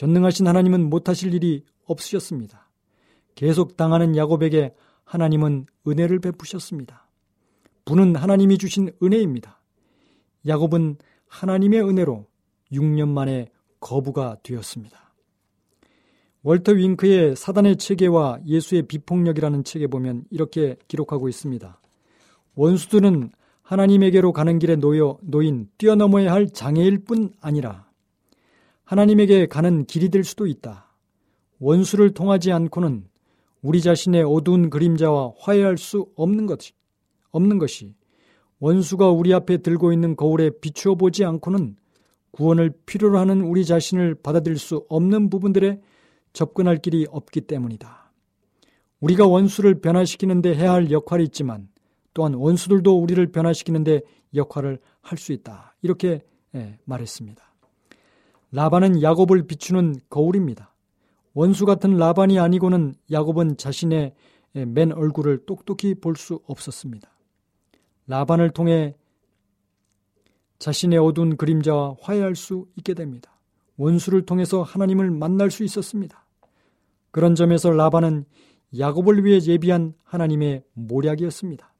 전능하신 0.00 0.46
하나님은 0.46 0.88
못하실 0.88 1.34
일이 1.34 1.62
없으셨습니다. 1.84 2.70
계속 3.34 3.76
당하는 3.76 4.16
야곱에게 4.16 4.72
하나님은 5.04 5.66
은혜를 5.86 6.20
베푸셨습니다. 6.20 7.06
부는 7.84 8.16
하나님이 8.16 8.56
주신 8.56 8.92
은혜입니다. 9.02 9.60
야곱은 10.46 10.96
하나님의 11.26 11.82
은혜로 11.82 12.26
6년 12.72 13.08
만에 13.08 13.50
거부가 13.78 14.38
되었습니다. 14.42 15.12
월터 16.44 16.72
윙크의 16.72 17.36
사단의 17.36 17.76
체계와 17.76 18.40
예수의 18.46 18.84
비폭력이라는 18.84 19.64
책에 19.64 19.86
보면 19.86 20.24
이렇게 20.30 20.76
기록하고 20.88 21.28
있습니다. 21.28 21.78
원수들은 22.54 23.32
하나님에게로 23.60 24.32
가는 24.32 24.58
길에 24.58 24.76
놓여 24.76 25.18
놓인 25.20 25.68
뛰어넘어야 25.76 26.32
할 26.32 26.48
장애일 26.48 27.04
뿐 27.04 27.34
아니라 27.42 27.89
하나님에게 28.90 29.46
가는 29.46 29.84
길이 29.84 30.08
될 30.08 30.24
수도 30.24 30.48
있다. 30.48 30.92
원수를 31.60 32.12
통하지 32.12 32.50
않고는 32.50 33.04
우리 33.62 33.82
자신의 33.82 34.24
어두운 34.24 34.68
그림자와 34.68 35.34
화해할 35.38 35.78
수 35.78 36.08
없는 36.16 36.46
것이, 36.46 36.72
없는 37.30 37.58
것이 37.58 37.94
원수가 38.58 39.10
우리 39.10 39.32
앞에 39.32 39.58
들고 39.58 39.92
있는 39.92 40.16
거울에 40.16 40.50
비추어 40.60 40.96
보지 40.96 41.24
않고는 41.24 41.76
구원을 42.32 42.72
필요로 42.84 43.16
하는 43.16 43.42
우리 43.42 43.64
자신을 43.64 44.16
받아들일 44.16 44.58
수 44.58 44.84
없는 44.88 45.30
부분들에 45.30 45.80
접근할 46.32 46.78
길이 46.78 47.06
없기 47.08 47.42
때문이다. 47.42 48.12
우리가 48.98 49.24
원수를 49.24 49.80
변화시키는데 49.80 50.56
해야 50.56 50.72
할 50.72 50.90
역할이 50.90 51.22
있지만 51.26 51.68
또한 52.12 52.34
원수들도 52.34 52.98
우리를 52.98 53.24
변화시키는데 53.30 54.00
역할을 54.34 54.80
할 55.00 55.16
수 55.16 55.32
있다. 55.32 55.76
이렇게 55.80 56.24
예, 56.56 56.76
말했습니다. 56.84 57.49
라반은 58.52 59.02
야곱을 59.02 59.46
비추는 59.46 59.96
거울입니다. 60.08 60.74
원수 61.34 61.64
같은 61.66 61.96
라반이 61.96 62.38
아니고는 62.38 62.94
야곱은 63.10 63.56
자신의 63.56 64.14
맨 64.66 64.92
얼굴을 64.92 65.46
똑똑히 65.46 65.94
볼 65.94 66.16
수 66.16 66.40
없었습니다. 66.46 67.08
라반을 68.08 68.50
통해 68.50 68.96
자신의 70.58 70.98
어두운 70.98 71.36
그림자와 71.36 71.96
화해할 72.00 72.34
수 72.34 72.66
있게 72.76 72.94
됩니다. 72.94 73.30
원수를 73.76 74.26
통해서 74.26 74.62
하나님을 74.62 75.10
만날 75.10 75.50
수 75.50 75.62
있었습니다. 75.64 76.26
그런 77.12 77.34
점에서 77.34 77.70
라반은 77.70 78.24
야곱을 78.76 79.24
위해 79.24 79.40
예비한 79.40 79.94
하나님의 80.04 80.64
모략이었습니다. 80.74 81.72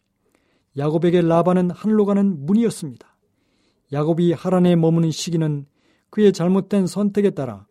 야곱에게 0.78 1.20
라반은 1.20 1.70
하늘로 1.70 2.06
가는 2.06 2.46
문이었습니다. 2.46 3.16
야곱이 3.92 4.32
하란에 4.32 4.76
머무는 4.76 5.10
시기는 5.10 5.66
그의 6.10 6.32
잘못된 6.32 6.86
선택에 6.86 7.30
따라 7.30 7.66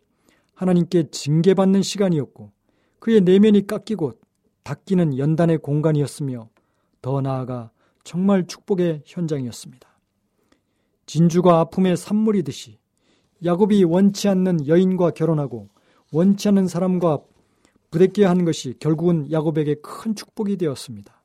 하나님께 0.54 1.10
징계받는 1.10 1.82
시간이었고 1.82 2.52
그의 2.98 3.20
내면이 3.22 3.66
깎이고 3.66 4.12
닦이는 4.62 5.18
연단의 5.18 5.58
공간이었으며 5.58 6.48
더 7.00 7.20
나아가 7.20 7.70
정말 8.04 8.46
축복의 8.46 9.02
현장이었습니다. 9.06 9.88
진주가 11.06 11.60
아픔의 11.60 11.96
산물이듯이 11.96 12.78
야곱이 13.44 13.84
원치 13.84 14.28
않는 14.28 14.66
여인과 14.66 15.10
결혼하고 15.10 15.68
원치 16.12 16.48
않는 16.48 16.68
사람과 16.68 17.20
부대껴야 17.90 18.30
하는 18.30 18.44
것이 18.44 18.74
결국은 18.78 19.30
야곱에게 19.32 19.76
큰 19.82 20.14
축복이 20.14 20.56
되었습니다. 20.56 21.20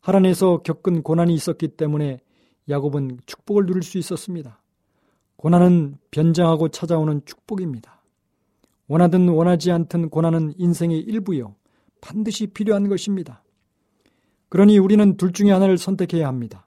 하란에서 0.00 0.62
겪은 0.62 1.02
고난이 1.02 1.34
있었기 1.34 1.68
때문에 1.68 2.20
야곱은 2.68 3.20
축복을 3.26 3.66
누릴 3.66 3.82
수 3.82 3.98
있었습니다. 3.98 4.59
고난은 5.40 5.96
변장하고 6.10 6.68
찾아오는 6.68 7.22
축복입니다. 7.24 8.02
원하든 8.88 9.26
원하지 9.30 9.70
않든 9.70 10.10
고난은 10.10 10.52
인생의 10.58 11.00
일부요. 11.00 11.54
반드시 12.02 12.46
필요한 12.48 12.90
것입니다. 12.90 13.42
그러니 14.50 14.76
우리는 14.76 15.16
둘 15.16 15.32
중에 15.32 15.50
하나를 15.50 15.78
선택해야 15.78 16.28
합니다. 16.28 16.66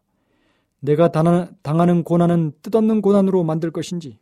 내가 0.80 1.12
당하는 1.12 2.04
고난은 2.04 2.54
뜻없는 2.64 3.04
고난으로 3.04 3.44
만들 3.44 3.70
것인지 3.70 4.18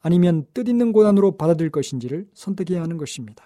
아니면 0.00 0.46
뜻있는 0.54 0.92
고난으로 0.92 1.36
받아들일 1.36 1.70
것인지를 1.70 2.28
선택해야 2.32 2.80
하는 2.80 2.96
것입니다. 2.96 3.44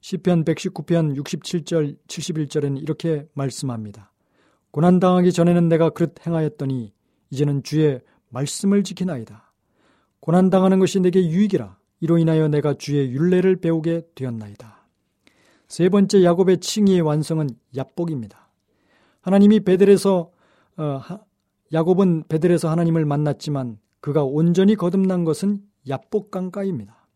시편 0.00 0.44
119편 0.44 1.16
67절 1.16 1.96
71절에는 2.08 2.82
이렇게 2.82 3.28
말씀합니다. 3.34 4.10
고난 4.72 4.98
당하기 4.98 5.32
전에는 5.32 5.68
내가 5.68 5.90
그릇 5.90 6.26
행하였더니 6.26 6.92
이제는 7.34 7.64
주의 7.64 8.00
말씀을 8.30 8.84
지키나이다. 8.84 9.52
고난당하는 10.20 10.78
것이 10.78 11.00
내게 11.00 11.26
유익이라. 11.28 11.76
이로 12.00 12.18
인하여 12.18 12.48
내가 12.48 12.74
주의 12.74 13.10
윤례를 13.10 13.56
배우게 13.56 14.02
되었나이다. 14.14 14.86
세 15.66 15.88
번째 15.88 16.22
야곱의 16.22 16.58
칭의의 16.58 17.00
완성은 17.00 17.48
야복입니다. 17.76 18.48
하나님이 19.20 19.60
베델에서 19.60 20.30
어, 20.76 21.00
야곱은 21.72 22.24
베델에서 22.28 22.70
하나님을 22.70 23.04
만났지만 23.04 23.78
그가 24.00 24.22
온전히 24.22 24.76
거듭난 24.76 25.24
것은 25.24 25.62
야복 25.88 26.30
강가입니다. 26.30 27.08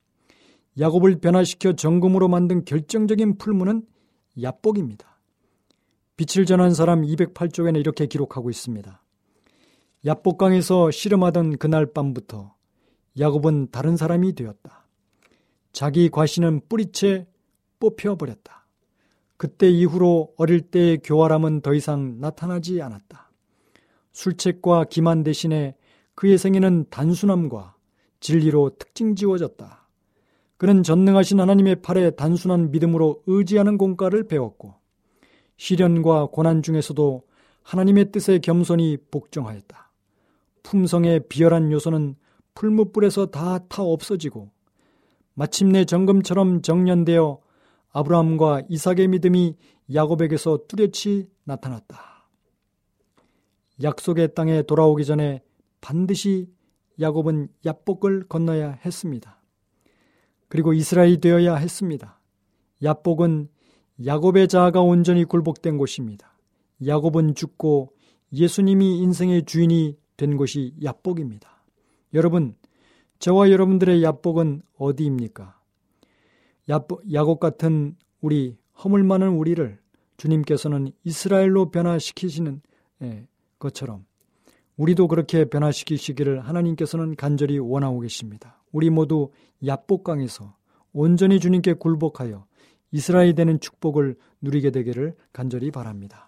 야곱을 0.78 1.20
변화시켜 1.20 1.74
정금으로 1.74 2.28
만든 2.28 2.64
결정적인 2.64 3.38
풀무는 3.38 3.82
야복입니다. 4.40 5.18
빛을 6.16 6.46
전한 6.46 6.74
사람 6.74 7.02
208쪽에는 7.02 7.78
이렇게 7.78 8.06
기록하고 8.06 8.50
있습니다. 8.50 9.00
야복강에서 10.06 10.92
씨름하던 10.92 11.58
그날 11.58 11.86
밤부터 11.86 12.54
야곱은 13.18 13.68
다른 13.72 13.96
사람이 13.96 14.34
되었다. 14.34 14.86
자기 15.72 16.08
과신은 16.08 16.62
뿌리채 16.68 17.26
뽑혀버렸다. 17.80 18.66
그때 19.36 19.68
이후로 19.68 20.34
어릴 20.36 20.60
때의 20.60 20.98
교활함은 20.98 21.62
더 21.62 21.74
이상 21.74 22.20
나타나지 22.20 22.80
않았다. 22.80 23.30
술책과 24.12 24.84
기만 24.84 25.22
대신에 25.22 25.76
그의 26.14 26.38
생애는 26.38 26.86
단순함과 26.90 27.74
진리로 28.20 28.70
특징 28.78 29.14
지워졌다. 29.14 29.88
그는 30.56 30.82
전능하신 30.82 31.38
하나님의 31.38 31.82
팔에 31.82 32.10
단순한 32.10 32.72
믿음으로 32.72 33.22
의지하는 33.26 33.78
공과를 33.78 34.26
배웠고 34.26 34.74
시련과 35.56 36.26
고난 36.26 36.62
중에서도 36.62 37.22
하나님의 37.62 38.10
뜻에 38.10 38.38
겸손히 38.38 38.96
복종하였다. 39.10 39.87
품성의 40.68 41.28
비열한 41.30 41.72
요소는 41.72 42.14
풀무불에서 42.54 43.26
다 43.26 43.58
타 43.70 43.82
없어지고 43.82 44.50
마침내 45.32 45.86
정금처럼 45.86 46.60
정년되어 46.60 47.40
아브라함과 47.92 48.64
이삭의 48.68 49.08
믿음이 49.08 49.56
야곱에게서 49.94 50.66
뚜렷이 50.68 51.26
나타났다. 51.44 52.28
약속의 53.82 54.34
땅에 54.34 54.60
돌아오기 54.60 55.06
전에 55.06 55.42
반드시 55.80 56.50
야곱은 57.00 57.48
야복을 57.64 58.28
건너야 58.28 58.72
했습니다. 58.84 59.40
그리고 60.48 60.74
이스라엘이 60.74 61.20
되어야 61.20 61.54
했습니다. 61.54 62.20
야복은 62.82 63.48
야곱의 64.04 64.48
자아가 64.48 64.82
온전히 64.82 65.24
굴복된 65.24 65.78
곳입니다. 65.78 66.36
야곱은 66.86 67.36
죽고 67.36 67.94
예수님이 68.34 68.98
인생의 68.98 69.44
주인이 69.46 69.96
된 70.18 70.36
곳이 70.36 70.74
야복입니다. 70.84 71.48
여러분, 72.12 72.54
저와 73.18 73.50
여러분들의 73.50 74.02
야복은 74.02 74.62
어디입니까? 74.76 75.58
야곱 76.68 77.40
같은 77.40 77.96
우리 78.20 78.58
허물 78.84 79.04
많은 79.04 79.28
우리를 79.28 79.78
주님께서는 80.18 80.92
이스라엘로 81.04 81.70
변화시키시는 81.70 82.60
예, 83.02 83.26
것처럼 83.58 84.04
우리도 84.76 85.08
그렇게 85.08 85.44
변화시키시기를 85.46 86.40
하나님께서는 86.40 87.16
간절히 87.16 87.58
원하고 87.58 88.00
계십니다. 88.00 88.62
우리 88.70 88.90
모두 88.90 89.30
야복강에서 89.64 90.56
온전히 90.92 91.40
주님께 91.40 91.74
굴복하여 91.74 92.44
이스라엘이 92.90 93.34
되는 93.34 93.60
축복을 93.60 94.16
누리게 94.40 94.70
되기를 94.70 95.14
간절히 95.32 95.70
바랍니다. 95.70 96.27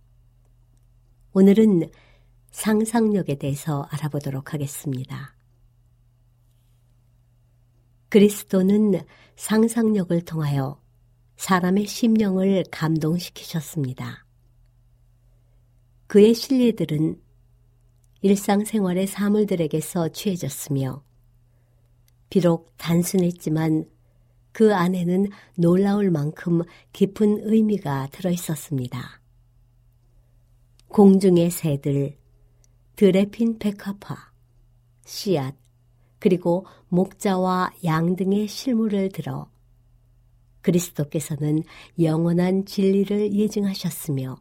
오늘은 1.33 1.89
상상력에 2.51 3.35
대해서 3.35 3.87
알아보도록 3.89 4.53
하겠습니다. 4.53 5.33
그리스도는 8.09 8.99
상상력을 9.37 10.19
통하여 10.25 10.81
사람의 11.37 11.87
심령을 11.87 12.65
감동시키셨습니다. 12.69 14.25
그의 16.07 16.33
신뢰들은 16.33 17.21
일상생활의 18.21 19.07
사물들에게서 19.07 20.09
취해졌으며 20.09 21.01
비록 22.29 22.73
단순했지만 22.75 23.85
그 24.51 24.75
안에는 24.75 25.29
놀라울 25.55 26.11
만큼 26.11 26.63
깊은 26.91 27.49
의미가 27.49 28.09
들어 28.11 28.29
있었습니다. 28.31 29.20
공중의 30.91 31.51
새들, 31.51 32.17
들에 32.97 33.25
핀 33.25 33.57
백합화, 33.57 34.33
씨앗, 35.05 35.55
그리고 36.19 36.65
목자와 36.89 37.71
양 37.85 38.17
등의 38.17 38.49
실물을 38.49 39.09
들어 39.09 39.49
그리스도께서는 40.59 41.63
영원한 41.97 42.65
진리를 42.65 43.33
예증하셨으며 43.33 44.35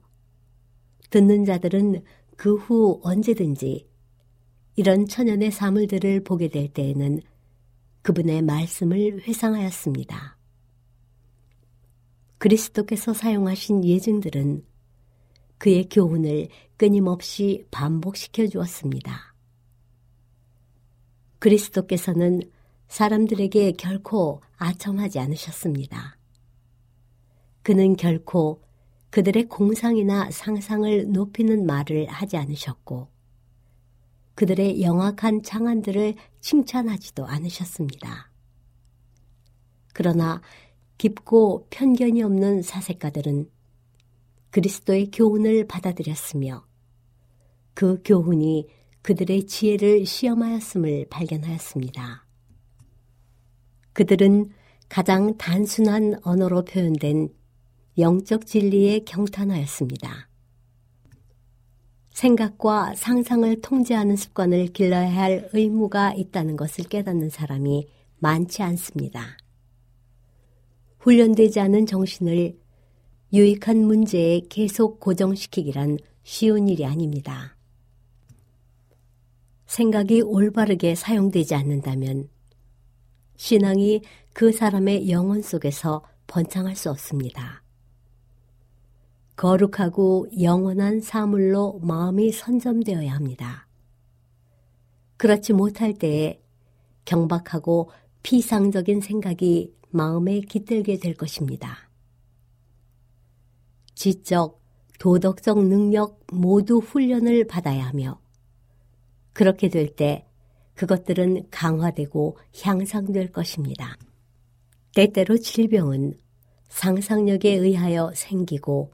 듣는 1.11 1.45
자들은 1.45 2.03
그 2.37 2.57
후 2.57 3.01
언제든지 3.05 3.89
이런 4.75 5.07
천연의 5.07 5.53
사물들을 5.53 6.25
보게 6.25 6.49
될 6.49 6.67
때에는 6.73 7.21
그분의 8.03 8.43
말씀을 8.43 9.23
회상하였습니다. 9.23 10.37
그리스도께서 12.39 13.15
사용하신 13.15 13.85
예증들은 13.85 14.65
그의 15.61 15.91
교훈을 15.91 16.49
끊임없이 16.79 17.67
반복시켜 17.71 18.47
주었습니다. 18.47 19.35
그리스도께서는 21.39 22.41
사람들에게 22.89 23.73
결코 23.73 24.41
아첨하지 24.57 25.19
않으셨습니다. 25.19 26.17
그는 27.63 27.95
결코 27.95 28.63
그들의 29.11 29.49
공상이나 29.49 30.31
상상을 30.31 31.13
높이는 31.13 31.67
말을 31.67 32.07
하지 32.07 32.39
않으셨고, 32.39 33.09
그들의 34.37 34.81
영악한 34.81 35.43
창안들을 35.43 36.15
칭찬하지도 36.41 37.27
않으셨습니다. 37.27 38.33
그러나 39.93 40.41
깊고 40.97 41.67
편견이 41.69 42.23
없는 42.23 42.63
사색가들은 42.63 43.60
그리스도의 44.51 45.11
교훈을 45.11 45.67
받아들였으며 45.67 46.65
그 47.75 48.01
교훈이 48.05 48.67
그들의 49.03 49.47
지혜를 49.47 50.05
시험하였음을 50.05 51.07
발견하였습니다. 51.09 52.27
그들은 53.93 54.51
가장 54.89 55.37
단순한 55.37 56.21
언어로 56.23 56.65
표현된 56.65 57.29
영적 57.99 58.47
진리에 58.47 59.01
경탄하였습니다. 59.01 60.29
생각과 62.11 62.95
상상을 62.97 63.61
통제하는 63.63 64.17
습관을 64.17 64.67
길러야 64.69 65.15
할 65.15 65.49
의무가 65.53 66.13
있다는 66.13 66.57
것을 66.57 66.85
깨닫는 66.85 67.31
사람이 67.31 67.89
많지 68.19 68.63
않습니다. 68.63 69.39
훈련되지 70.99 71.61
않은 71.61 71.87
정신을 71.87 72.59
유익한 73.33 73.85
문제에 73.85 74.41
계속 74.49 74.99
고정시키기란 74.99 75.99
쉬운 76.25 76.69
일이 76.69 76.85
아닙니다. 76.85 77.57
생각이 79.67 80.23
올바르게 80.23 80.97
사용되지 80.97 81.55
않는다면 81.55 82.29
신앙이 83.37 84.03
그 84.33 84.51
사람의 84.51 85.11
영혼 85.11 85.43
속에서 85.43 86.03
번창할 86.27 86.75
수 86.75 86.91
없습니다. 86.91 87.63
거룩하고 89.37 90.27
영원한 90.43 91.01
사물로 91.01 91.79
마음이 91.83 92.33
선점되어야 92.33 93.15
합니다. 93.15 93.69
그렇지 95.17 95.53
못할 95.53 95.95
때에 95.95 96.43
경박하고 97.05 97.91
피상적인 98.23 99.01
생각이 99.01 99.73
마음에 99.91 100.41
깃들게 100.41 100.99
될 100.99 101.15
것입니다. 101.15 101.90
지적, 104.01 104.63
도덕적 104.99 105.67
능력 105.67 106.25
모두 106.33 106.79
훈련을 106.79 107.47
받아야 107.47 107.87
하며 107.87 108.19
그렇게 109.35 109.69
될 109.69 109.95
때 109.95 110.27
그것들은 110.73 111.49
강화되고 111.51 112.39
향상될 112.63 113.31
것입니다. 113.31 113.99
때때로 114.95 115.37
질병은 115.37 116.15
상상력에 116.71 117.51
의하여 117.51 118.11
생기고 118.15 118.91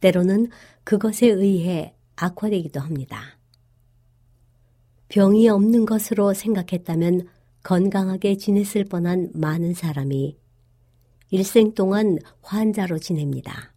때로는 0.00 0.48
그것에 0.82 1.28
의해 1.28 1.94
악화되기도 2.16 2.80
합니다. 2.80 3.38
병이 5.10 5.48
없는 5.48 5.86
것으로 5.86 6.34
생각했다면 6.34 7.28
건강하게 7.62 8.36
지냈을 8.38 8.84
뻔한 8.86 9.30
많은 9.32 9.74
사람이 9.74 10.36
일생 11.30 11.72
동안 11.74 12.18
환자로 12.42 12.98
지냅니다. 12.98 13.73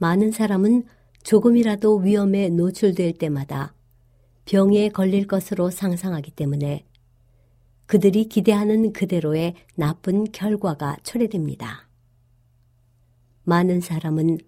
많은 0.00 0.30
사람은 0.30 0.84
조금이라도 1.22 1.98
위험에 1.98 2.48
노출될 2.48 3.18
때마다 3.18 3.74
병에 4.46 4.88
걸릴 4.88 5.26
것으로 5.26 5.70
상상하기 5.70 6.30
때문에 6.30 6.86
그들이 7.84 8.24
기대하는 8.24 8.94
그대로의 8.94 9.56
나쁜 9.74 10.24
결과가 10.32 10.96
초래됩니다. 11.02 11.86
많은 13.44 13.82
사람은 13.82 14.38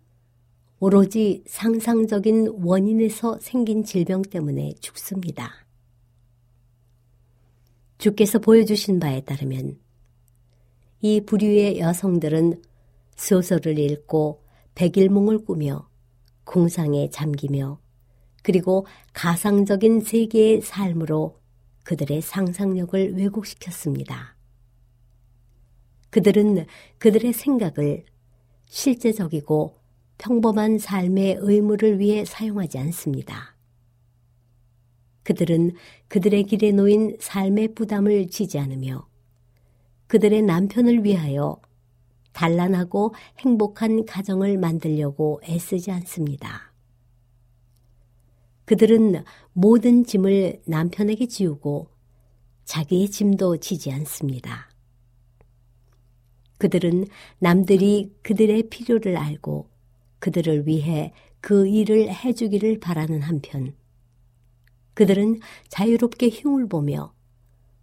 오로지 0.80 1.44
상상적인 1.46 2.60
원인에서 2.62 3.38
생긴 3.38 3.84
질병 3.84 4.22
때문에 4.22 4.72
죽습니다. 4.80 5.66
주께서 7.98 8.38
보여주신 8.38 9.00
바에 9.00 9.20
따르면 9.20 9.78
이 11.02 11.20
부류의 11.20 11.78
여성들은 11.78 12.62
소설을 13.16 13.78
읽고 13.78 14.41
백일몽을 14.74 15.44
꾸며 15.44 15.88
공상에 16.44 17.10
잠기며 17.10 17.80
그리고 18.42 18.86
가상적인 19.12 20.00
세계의 20.00 20.62
삶으로 20.62 21.40
그들의 21.84 22.20
상상력을 22.22 23.16
왜곡시켰습니다. 23.16 24.36
그들은 26.10 26.66
그들의 26.98 27.32
생각을 27.32 28.04
실제적이고 28.66 29.74
평범한 30.18 30.78
삶의 30.78 31.38
의무를 31.40 31.98
위해 31.98 32.24
사용하지 32.24 32.78
않습니다. 32.78 33.56
그들은 35.22 35.72
그들의 36.08 36.44
길에 36.44 36.72
놓인 36.72 37.16
삶의 37.20 37.74
부담을 37.74 38.28
지지 38.28 38.58
않으며 38.58 39.08
그들의 40.08 40.42
남편을 40.42 41.04
위하여 41.04 41.60
단란하고 42.32 43.14
행복한 43.38 44.04
가정을 44.06 44.58
만들려고 44.58 45.40
애쓰지 45.44 45.90
않습니다. 45.90 46.72
그들은 48.64 49.24
모든 49.52 50.04
짐을 50.04 50.62
남편에게 50.66 51.26
지우고 51.26 51.88
자기의 52.64 53.10
짐도 53.10 53.58
지지 53.58 53.92
않습니다. 53.92 54.70
그들은 56.58 57.06
남들이 57.38 58.14
그들의 58.22 58.68
필요를 58.70 59.16
알고 59.16 59.68
그들을 60.20 60.66
위해 60.68 61.12
그 61.40 61.66
일을 61.66 62.08
해주기를 62.14 62.78
바라는 62.78 63.20
한편, 63.20 63.74
그들은 64.94 65.40
자유롭게 65.68 66.28
흉을 66.28 66.68
보며 66.68 67.12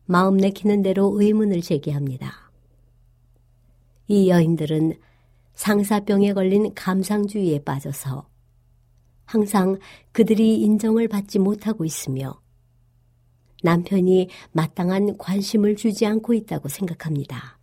마음 0.05 0.37
내키는 0.37 0.81
대로 0.81 1.13
의문을 1.19 1.61
제기합니다. 1.61 2.48
이 4.11 4.27
여인들은 4.27 4.99
상사병에 5.53 6.33
걸린 6.33 6.73
감상주의에 6.73 7.63
빠져서 7.63 8.27
항상 9.25 9.77
그들이 10.11 10.59
인정을 10.61 11.07
받지 11.07 11.37
못하고 11.37 11.85
있으며 11.85 12.41
남편이 13.61 14.29
마땅한 14.51 15.19
관심을 15.19 15.75
주지 15.75 16.07
않고 16.07 16.33
있다고 16.33 16.69
생각합니다. 16.69 17.59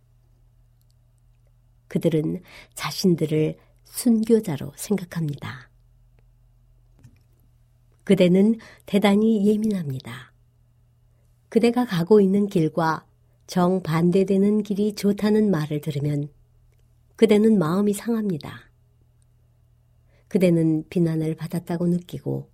그들은 1.89 2.41
자신들을 2.75 3.57
순교자로 3.83 4.71
생각합니다. 4.77 5.69
그대는 8.05 8.57
대단히 8.85 9.45
예민합니다. 9.47 10.31
그대가 11.49 11.83
가고 11.83 12.21
있는 12.21 12.47
길과 12.47 13.05
정반대되는 13.47 14.63
길이 14.63 14.95
좋다는 14.95 15.51
말을 15.51 15.81
들으면 15.81 16.29
그대는 17.17 17.57
마음이 17.57 17.93
상합니다. 17.93 18.61
그대는 20.27 20.87
비난을 20.89 21.35
받았다고 21.35 21.87
느끼고 21.87 22.49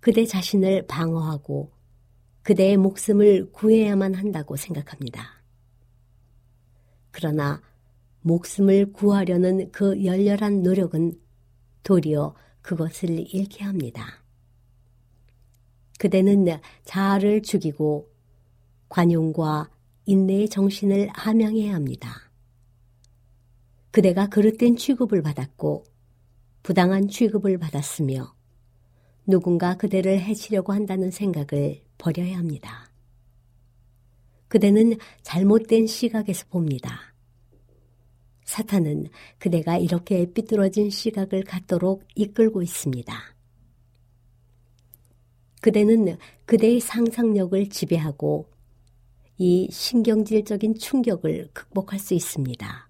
그대 0.00 0.24
자신을 0.24 0.86
방어하고 0.86 1.72
그대의 2.42 2.76
목숨을 2.76 3.50
구해야만 3.50 4.14
한다고 4.14 4.54
생각합니다. 4.56 5.42
그러나 7.10 7.62
목숨을 8.20 8.92
구하려는 8.92 9.72
그 9.72 10.04
열렬한 10.04 10.62
노력은 10.62 11.20
도리어 11.82 12.36
그것을 12.62 13.10
잃게 13.34 13.64
합니다. 13.64 14.22
그대는 15.98 16.46
자아를 16.84 17.42
죽이고 17.42 18.08
관용과 18.88 19.70
인내의 20.06 20.48
정신을 20.48 21.08
함양해야 21.12 21.74
합니다. 21.74 22.23
그대가 23.94 24.26
그릇된 24.26 24.74
취급을 24.74 25.22
받았고 25.22 25.84
부당한 26.64 27.06
취급을 27.06 27.58
받았으며 27.58 28.34
누군가 29.24 29.76
그대를 29.76 30.18
해치려고 30.20 30.72
한다는 30.72 31.12
생각을 31.12 31.80
버려야 31.96 32.36
합니다. 32.36 32.90
그대는 34.48 34.96
잘못된 35.22 35.86
시각에서 35.86 36.44
봅니다. 36.46 37.14
사탄은 38.42 39.10
그대가 39.38 39.78
이렇게 39.78 40.26
삐뚤어진 40.26 40.90
시각을 40.90 41.44
갖도록 41.44 42.02
이끌고 42.16 42.62
있습니다. 42.62 43.16
그대는 45.60 46.18
그대의 46.46 46.80
상상력을 46.80 47.68
지배하고 47.68 48.50
이 49.38 49.68
신경질적인 49.70 50.78
충격을 50.78 51.50
극복할 51.52 52.00
수 52.00 52.14
있습니다. 52.14 52.83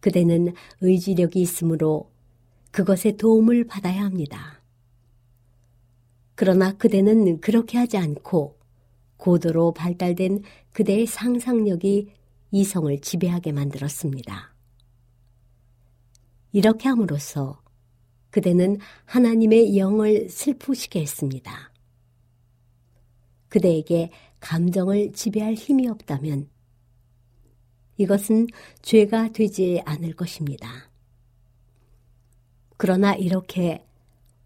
그대는 0.00 0.54
의지력이 0.80 1.40
있으므로 1.40 2.10
그것의 2.70 3.16
도움을 3.16 3.66
받아야 3.66 4.04
합니다. 4.04 4.60
그러나 6.34 6.72
그대는 6.76 7.40
그렇게 7.40 7.76
하지 7.78 7.98
않고 7.98 8.58
고도로 9.18 9.72
발달된 9.74 10.42
그대의 10.72 11.06
상상력이 11.06 12.12
이성을 12.52 13.00
지배하게 13.00 13.52
만들었습니다. 13.52 14.54
이렇게 16.52 16.88
함으로써 16.88 17.60
그대는 18.30 18.78
하나님의 19.04 19.76
영을 19.76 20.28
슬프시게 20.28 21.00
했습니다. 21.00 21.72
그대에게 23.48 24.10
감정을 24.38 25.12
지배할 25.12 25.54
힘이 25.54 25.88
없다면 25.88 26.48
이것은 28.00 28.46
죄가 28.80 29.32
되지 29.32 29.82
않을 29.84 30.14
것입니다. 30.14 30.90
그러나 32.78 33.14
이렇게 33.14 33.84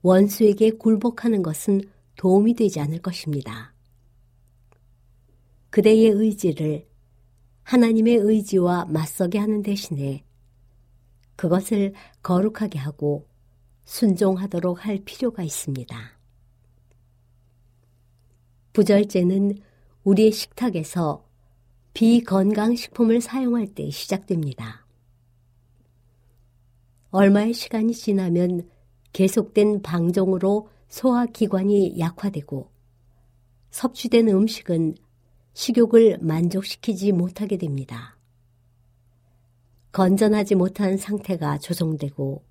원수에게 0.02 0.72
굴복하는 0.72 1.44
것은 1.44 1.82
도움이 2.16 2.54
되지 2.54 2.80
않을 2.80 3.00
것입니다. 3.00 3.72
그대의 5.70 6.08
의지를 6.08 6.88
하나님의 7.62 8.16
의지와 8.16 8.86
맞서게 8.86 9.38
하는 9.38 9.62
대신에 9.62 10.24
그것을 11.36 11.94
거룩하게 12.24 12.80
하고 12.80 13.28
순종하도록 13.84 14.84
할 14.84 14.98
필요가 15.04 15.44
있습니다. 15.44 15.96
부절제는 18.72 19.58
우리의 20.02 20.32
식탁에서 20.32 21.24
비건강식품을 21.94 23.20
사용할 23.20 23.68
때 23.68 23.88
시작됩니다. 23.88 24.85
얼마의 27.11 27.54
시간이 27.54 27.94
지나면 27.94 28.68
계속된 29.12 29.83
방종으로 29.83 30.68
소화기관이 30.88 32.00
약화되고 32.00 32.68
섭취된 33.70 34.28
음식은 34.28 34.96
식욕을 35.52 36.18
만족시키지 36.20 37.12
못하게 37.12 37.59
됩니다. 37.59 38.18
건전하지 39.92 40.57
못한 40.57 40.96
상태가 40.96 41.59
조성되고 41.59 42.44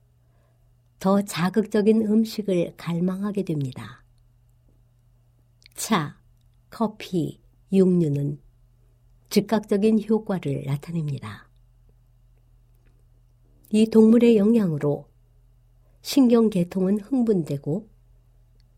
더 0.99 1.21
자극적인 1.21 2.05
음식을 2.07 2.75
갈망하게 2.77 3.43
됩니다. 3.43 4.05
차, 5.75 6.17
커피, 6.69 7.41
육류는 7.73 8.42
즉각적인 9.33 10.07
효과를 10.07 10.65
나타냅니다. 10.67 11.49
이 13.71 13.87
동물의 13.87 14.37
영향으로 14.37 15.07
신경계통은 16.03 16.99
흥분되고 16.99 17.89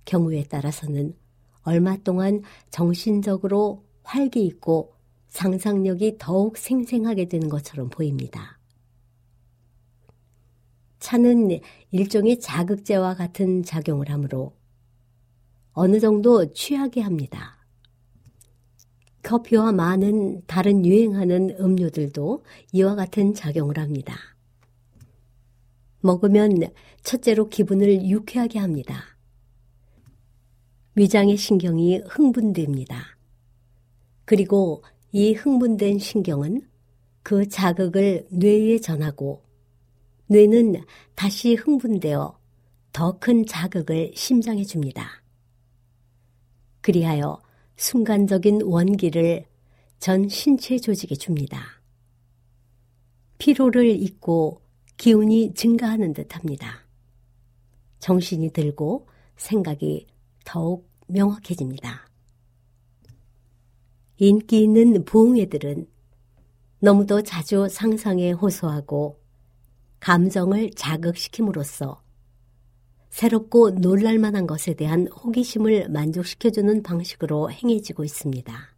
경우에 0.06 0.44
따라서는 0.44 1.14
얼마 1.64 1.98
동안 1.98 2.42
정신적으로 2.70 3.84
활기 4.04 4.46
있고 4.46 4.96
상상력이 5.28 6.16
더욱 6.20 6.56
생생하게 6.56 7.26
되는 7.26 7.50
것처럼 7.50 7.90
보입니다. 7.90 8.58
차는 11.00 11.60
일종의 11.92 12.40
자극제와 12.40 13.16
같은 13.16 13.62
작용을 13.62 14.10
하므로 14.10 14.56
어느 15.74 16.00
정도 16.00 16.54
취하게 16.54 17.02
합니다. 17.02 17.55
커피와 19.26 19.72
많은 19.72 20.44
다른 20.46 20.86
유행하는 20.86 21.56
음료들도 21.60 22.44
이와 22.74 22.94
같은 22.94 23.34
작용을 23.34 23.80
합니다. 23.80 24.16
먹으면 26.02 26.60
첫째로 27.02 27.50
기분을 27.50 28.06
유쾌하게 28.06 28.60
합니다. 28.60 29.04
위장의 30.94 31.38
신경이 31.38 32.04
흥분됩니다. 32.08 33.18
그리고 34.26 34.84
이 35.12 35.34
흥분된 35.34 35.98
신경은 35.98 36.62
그 37.24 37.50
자극을 37.50 38.28
뇌에 38.30 38.78
전하고 38.80 39.42
뇌는 40.28 40.84
다시 41.16 41.56
흥분되어 41.56 42.40
더 42.94 43.20
큰 43.20 43.44
자극을 43.46 44.12
심장에 44.14 44.64
줍니다. 44.64 45.24
그리하여 46.82 47.45
순간적인 47.78 48.62
원기를 48.64 49.46
전 50.00 50.30
신체 50.30 50.78
조직에 50.78 51.16
줍니다. 51.16 51.82
피로를 53.38 53.90
잊고 53.90 54.62
기운이 54.98 55.54
증가하는 55.54 56.14
듯 56.14 56.36
합니다. 56.36 56.86
정신이 58.00 58.52
들고 58.52 59.08
생각이 59.36 60.08
더욱 60.46 60.90
명확해집니다. 61.08 62.08
인기 64.18 64.64
있는 64.64 65.04
부흥회들은 65.04 65.88
너무도 66.80 67.24
자주 67.24 67.68
상상에 67.68 68.32
호소하고 68.32 69.20
감정을 70.00 70.72
자극시킴으로써 70.76 72.05
새롭고 73.16 73.70
놀랄만한 73.70 74.46
것에 74.46 74.74
대한 74.74 75.08
호기심을 75.08 75.88
만족시켜주는 75.88 76.84
방식으로 76.84 77.50
행해지고 77.50 78.04
있습니다. 78.04 78.76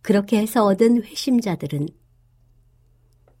그렇게 0.00 0.40
해서 0.40 0.64
얻은 0.64 1.04
회심자들은 1.04 1.86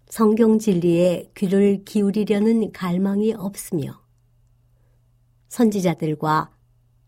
성경 0.06 0.60
진리에 0.60 1.32
귀를 1.34 1.82
기울이려는 1.84 2.70
갈망이 2.70 3.32
없으며 3.32 4.00
선지자들과 5.48 6.52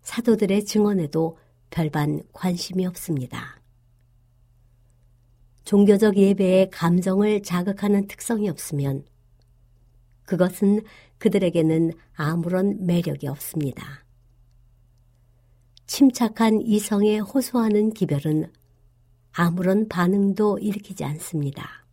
사도들의 0.03 0.65
증언에도 0.65 1.39
별반 1.71 2.25
관심이 2.33 2.85
없습니다. 2.87 3.61
종교적 5.63 6.17
예배에 6.17 6.71
감정을 6.71 7.45
자극하는 7.45 8.09
특성이 8.09 8.49
없으면 8.49 9.05
그것은 10.25 10.83
그들에게는 11.19 11.93
아무런 12.15 12.85
매력이 12.87 13.27
없습니다. 13.29 14.05
침착한 15.87 16.61
이성에 16.61 17.19
호소하는 17.19 17.91
기별은 17.91 18.51
아무런 19.33 19.89
반응도 19.89 20.59
일으키지 20.59 21.05
않습니다. 21.05 21.85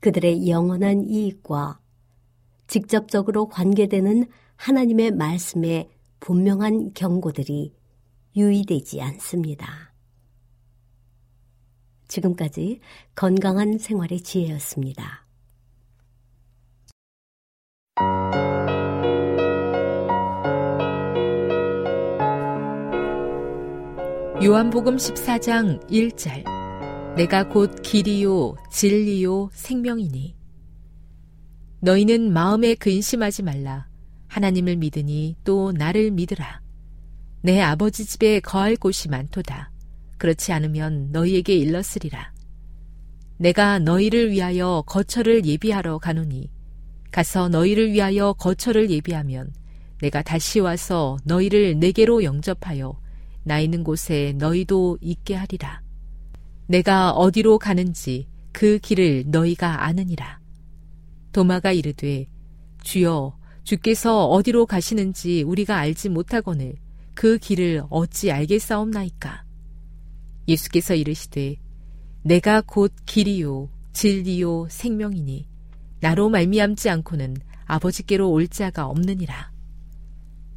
그들의 0.00 0.48
영원한 0.48 1.04
이익과 1.04 1.78
직접적으로 2.66 3.48
관계되는 3.48 4.26
하나님의 4.56 5.12
말씀에 5.12 5.90
분명한 6.20 6.92
경고들이 6.94 7.74
유의되지 8.36 9.00
않습니다. 9.02 9.92
지금까지 12.08 12.80
건강한 13.14 13.78
생활의 13.78 14.20
지혜였습니다. 14.20 15.26
요한복음 24.42 24.96
14장 24.96 25.86
1절. 25.90 26.44
내가 27.16 27.46
곧 27.46 27.82
길이요 27.82 28.56
진리요 28.70 29.50
생명이니. 29.52 30.34
너희는 31.80 32.32
마음에 32.32 32.74
근심하지 32.74 33.42
말라. 33.42 33.86
하나님을 34.28 34.76
믿으니 34.76 35.36
또 35.44 35.72
나를 35.72 36.10
믿으라. 36.12 36.62
내 37.42 37.60
아버지 37.60 38.06
집에 38.06 38.40
거할 38.40 38.76
곳이 38.76 39.10
많도다. 39.10 39.70
그렇지 40.16 40.54
않으면 40.54 41.10
너희에게 41.12 41.54
일렀으리라. 41.54 42.32
내가 43.36 43.78
너희를 43.78 44.30
위하여 44.30 44.82
거처를 44.86 45.44
예비하러 45.44 45.98
가노니 45.98 46.50
가서 47.10 47.48
너희를 47.48 47.92
위하여 47.92 48.32
거처를 48.34 48.90
예비하면 48.90 49.52
내가 50.00 50.22
다시 50.22 50.60
와서 50.60 51.18
너희를 51.24 51.78
내게로 51.78 52.24
영접하여 52.24 52.98
나 53.42 53.60
있는 53.60 53.84
곳에 53.84 54.34
너희도 54.36 54.98
있게 55.00 55.34
하리라. 55.34 55.82
내가 56.66 57.10
어디로 57.10 57.58
가는지 57.58 58.28
그 58.52 58.78
길을 58.78 59.24
너희가 59.26 59.84
아느니라. 59.84 60.40
도마가 61.32 61.72
이르되 61.72 62.26
주여 62.82 63.36
주께서 63.64 64.26
어디로 64.26 64.66
가시는지 64.66 65.42
우리가 65.42 65.76
알지 65.76 66.08
못하거늘 66.08 66.76
그 67.14 67.38
길을 67.38 67.82
어찌 67.90 68.30
알겠사옵나이까. 68.32 69.44
예수께서 70.48 70.94
이르시되 70.94 71.56
내가 72.22 72.60
곧 72.60 72.92
길이요 73.04 73.68
진리요 73.92 74.68
생명이니 74.68 75.49
나로 76.00 76.28
말미암지 76.28 76.88
않고는 76.88 77.36
아버지께로 77.66 78.30
올 78.30 78.48
자가 78.48 78.86
없느니라. 78.86 79.52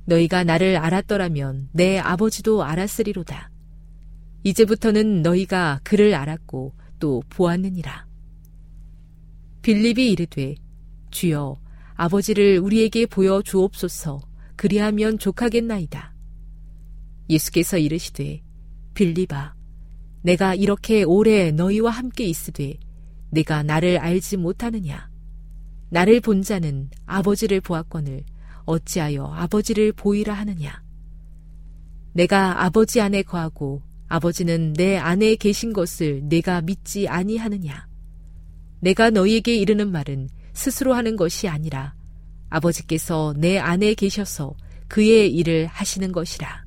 너희가 0.05 0.43
나를 0.43 0.77
알았더라면 0.77 1.69
내 1.71 1.99
아버지도 1.99 2.63
알았으리로다. 2.63 3.49
이제부터는 4.43 5.21
너희가 5.21 5.79
그를 5.83 6.15
알았고 6.15 6.73
또 6.99 7.23
보았느니라. 7.29 8.07
빌립이 9.61 10.11
이르되 10.11 10.55
주여 11.11 11.59
아버지를 11.95 12.59
우리에게 12.59 13.05
보여 13.05 13.41
주옵소서 13.41 14.21
그리하면 14.55 15.17
족하겠나이다. 15.19 16.13
예수께서 17.29 17.77
이르시되 17.77 18.41
빌립아 18.93 19.55
내가 20.21 20.55
이렇게 20.55 21.03
오래 21.03 21.51
너희와 21.51 21.91
함께 21.91 22.25
있으되 22.25 22.77
내가 23.29 23.63
나를 23.63 23.97
알지 23.97 24.37
못하느냐 24.37 25.12
나를 25.93 26.21
본 26.21 26.41
자는 26.41 26.89
아버지를 27.05 27.61
보았거늘 27.61 28.23
어찌하여 28.65 29.25
아버지를 29.25 29.93
보이라 29.93 30.33
하느냐? 30.33 30.81
내가 32.13 32.65
아버지 32.65 32.99
안에 32.99 33.21
거하고 33.21 33.83
아버지는 34.07 34.73
내 34.73 34.97
안에 34.97 35.35
계신 35.35 35.71
것을 35.71 36.27
내가 36.27 36.61
믿지 36.61 37.07
아니하느냐? 37.07 37.87
내가 38.79 39.11
너희에게 39.11 39.55
이르는 39.55 39.91
말은 39.91 40.29
스스로 40.53 40.95
하는 40.95 41.15
것이 41.15 41.47
아니라 41.47 41.93
아버지께서 42.49 43.35
내 43.37 43.59
안에 43.59 43.93
계셔서 43.93 44.55
그의 44.87 45.31
일을 45.31 45.67
하시는 45.67 46.11
것이라. 46.11 46.65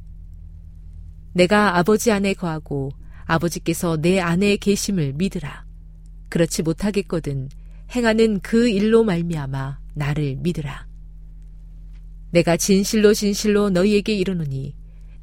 내가 1.32 1.78
아버지 1.78 2.12
안에 2.12 2.32
거하고 2.34 2.92
아버지께서 3.24 3.96
내 3.96 4.20
안에 4.20 4.56
계심을 4.56 5.14
믿으라. 5.14 5.64
그렇지 6.28 6.62
못하겠거든 6.62 7.48
행하는 7.94 8.40
그 8.40 8.68
일로 8.68 9.04
말미암아 9.04 9.78
나를 9.94 10.36
믿으라. 10.36 10.86
내가 12.30 12.56
진실로 12.56 13.14
진실로 13.14 13.70
너희에게 13.70 14.14
이르노니 14.14 14.74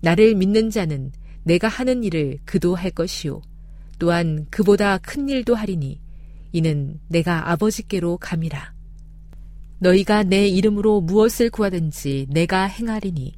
나를 0.01 0.35
믿는 0.35 0.69
자는 0.69 1.11
내가 1.43 1.67
하는 1.67 2.03
일을 2.03 2.39
그도 2.45 2.75
할 2.75 2.91
것이요. 2.91 3.41
또한 3.99 4.47
그보다 4.49 4.97
큰 4.97 5.29
일도 5.29 5.55
하리니 5.55 6.01
이는 6.51 6.99
내가 7.07 7.51
아버지께로 7.51 8.17
감이라. 8.17 8.73
너희가 9.79 10.23
내 10.23 10.47
이름으로 10.47 11.01
무엇을 11.01 11.49
구하든지 11.49 12.27
내가 12.29 12.63
행하리니 12.63 13.33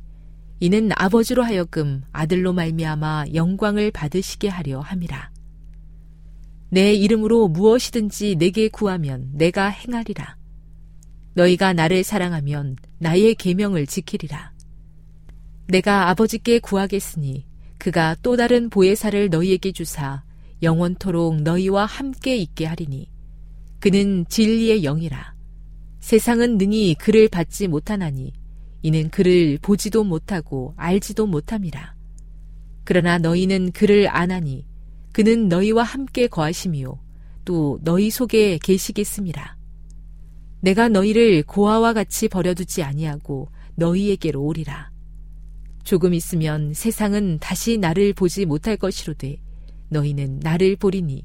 이는 0.59 0.89
아버지로 0.95 1.43
하여금 1.43 2.03
아들로 2.11 2.53
말미암아 2.53 3.25
영광을 3.33 3.91
받으시게 3.91 4.47
하려 4.47 4.79
함이라 4.79 5.31
내 6.75 6.93
이름으로 6.93 7.47
무엇이든지 7.47 8.35
내게 8.35 8.67
구하면 8.67 9.29
내가 9.31 9.69
행하리라 9.69 10.35
너희가 11.35 11.71
나를 11.71 12.03
사랑하면 12.03 12.75
나의 12.97 13.35
계명을 13.35 13.87
지키리라. 13.87 14.51
내가 15.67 16.09
아버지께 16.09 16.59
구하겠으니 16.59 17.45
그가 17.77 18.17
또 18.21 18.35
다른 18.35 18.69
보혜사를 18.69 19.29
너희에게 19.29 19.71
주사 19.71 20.25
영원토록 20.61 21.43
너희와 21.43 21.85
함께 21.85 22.35
있게 22.35 22.65
하리니 22.65 23.09
그는 23.79 24.25
진리의 24.27 24.81
영이라. 24.81 25.33
세상은 26.01 26.57
능히 26.57 26.95
그를 26.95 27.29
받지 27.29 27.69
못하나니 27.69 28.33
이는 28.81 29.09
그를 29.11 29.59
보지도 29.61 30.03
못하고 30.03 30.73
알지도 30.75 31.25
못함이라. 31.25 31.95
그러나 32.83 33.17
너희는 33.17 33.71
그를 33.71 34.09
아나니 34.09 34.65
그는 35.15 35.47
너희와 35.47 35.83
함께 35.83 36.27
거하심이요 36.27 36.99
또 37.45 37.79
너희 37.83 38.09
속에 38.09 38.57
계시겠습니다. 38.61 39.57
내가 40.59 40.89
너희를 40.89 41.43
고아와 41.43 41.93
같이 41.93 42.27
버려두지 42.27 42.83
아니하고 42.83 43.47
너희에게로 43.75 44.43
오리라. 44.43 44.91
조금 45.85 46.13
있으면 46.13 46.73
세상은 46.73 47.37
다시 47.39 47.77
나를 47.77 48.11
보지 48.11 48.45
못할 48.45 48.75
것이로되 48.75 49.37
너희는 49.87 50.39
나를 50.39 50.75
보리니 50.75 51.23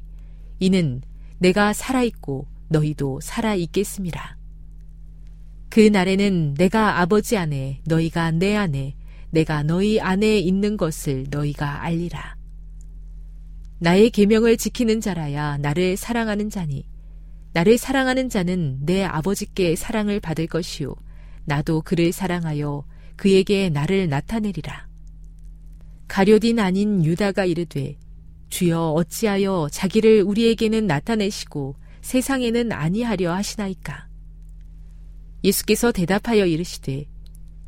이는 0.59 1.01
내가 1.39 1.73
살아있고 1.73 2.47
너희도 2.69 3.19
살아있겠습니다. 3.21 4.37
그 5.67 5.81
날에는 5.81 6.53
내가 6.53 7.01
아버지 7.01 7.35
안에 7.35 7.81
너희가 7.85 8.31
내 8.31 8.55
안에 8.55 8.95
내가 9.31 9.63
너희 9.63 9.99
안에 9.99 10.39
있는 10.39 10.77
것을 10.77 11.25
너희가 11.29 11.83
알리라. 11.83 12.39
나의 13.83 14.11
계명을 14.11 14.57
지키는 14.57 15.01
자라야 15.01 15.57
나를 15.57 15.97
사랑하는 15.97 16.51
자니 16.51 16.85
나를 17.53 17.79
사랑하는 17.79 18.29
자는 18.29 18.77
내 18.81 19.03
아버지께 19.03 19.75
사랑을 19.75 20.19
받을 20.19 20.45
것이요 20.45 20.93
나도 21.45 21.81
그를 21.81 22.11
사랑하여 22.11 22.85
그에게 23.15 23.69
나를 23.69 24.07
나타내리라. 24.07 24.87
가룟인 26.07 26.59
아닌 26.59 27.03
유다가 27.03 27.45
이르되 27.45 27.97
주여 28.49 28.91
어찌하여 28.91 29.69
자기를 29.71 30.21
우리에게는 30.27 30.85
나타내시고 30.85 31.75
세상에는 32.01 32.71
아니하려 32.71 33.33
하시나이까. 33.33 34.07
예수께서 35.43 35.91
대답하여 35.91 36.45
이르시되 36.45 37.07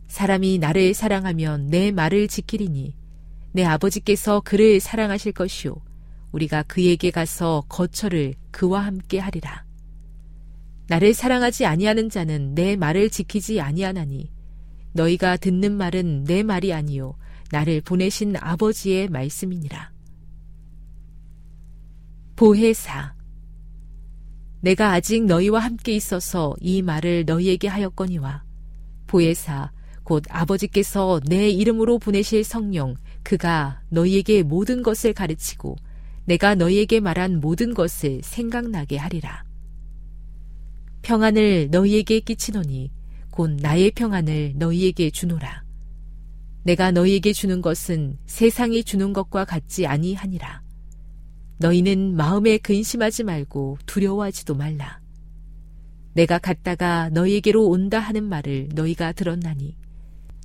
사람이 0.09 0.59
나를 0.59 0.93
사랑하면 0.93 1.69
내 1.71 1.89
말을 1.89 2.27
지키리니 2.27 2.95
내 3.53 3.63
아버지께서 3.63 4.41
그를 4.41 4.79
사랑하실 4.79 5.31
것이요 5.31 5.92
우리가 6.33 6.63
그에게 6.63 7.11
가서 7.11 7.63
거처를 7.69 8.33
그와 8.51 8.81
함께 8.81 9.19
하리라. 9.19 9.65
나를 10.87 11.13
사랑하지 11.13 11.65
아니하는 11.65 12.09
자는 12.09 12.55
내 12.55 12.75
말을 12.75 13.09
지키지 13.09 13.61
아니하나니 13.61 14.31
너희가 14.91 15.37
듣는 15.37 15.71
말은 15.71 16.25
내 16.25 16.43
말이 16.43 16.73
아니요 16.73 17.15
나를 17.51 17.81
보내신 17.81 18.35
아버지의 18.35 19.07
말씀이니라. 19.07 19.93
보혜사 22.35 23.15
내가 24.61 24.93
아직 24.93 25.25
너희와 25.25 25.59
함께 25.59 25.93
있어서 25.95 26.55
이 26.59 26.81
말을 26.81 27.25
너희에게 27.25 27.67
하였거니와 27.67 28.43
보혜사 29.07 29.71
곧 30.03 30.23
아버지께서 30.29 31.21
내 31.27 31.49
이름으로 31.49 31.99
보내실 31.99 32.43
성령 32.43 32.95
그가 33.23 33.81
너희에게 33.89 34.43
모든 34.43 34.81
것을 34.81 35.13
가르치고 35.13 35.75
내가 36.25 36.55
너희에게 36.55 36.99
말한 36.99 37.39
모든 37.39 37.73
것을 37.73 38.21
생각나게 38.23 38.97
하리라. 38.97 39.43
평안을 41.01 41.69
너희에게 41.69 42.21
끼치노니 42.21 42.91
곧 43.29 43.51
나의 43.61 43.91
평안을 43.91 44.53
너희에게 44.55 45.09
주노라. 45.09 45.63
내가 46.63 46.91
너희에게 46.91 47.33
주는 47.33 47.61
것은 47.61 48.17
세상이 48.25 48.85
주는 48.85 49.11
것과 49.11 49.43
같지 49.43 49.85
아니하니라. 49.85 50.61
너희는 51.57 52.15
마음에 52.15 52.57
근심하지 52.57 53.23
말고 53.23 53.79
두려워하지도 53.85 54.55
말라. 54.55 55.01
내가 56.13 56.37
갔다가 56.37 57.09
너희에게로 57.09 57.67
온다 57.67 57.99
하는 57.99 58.23
말을 58.23 58.69
너희가 58.73 59.11
들었나니 59.11 59.75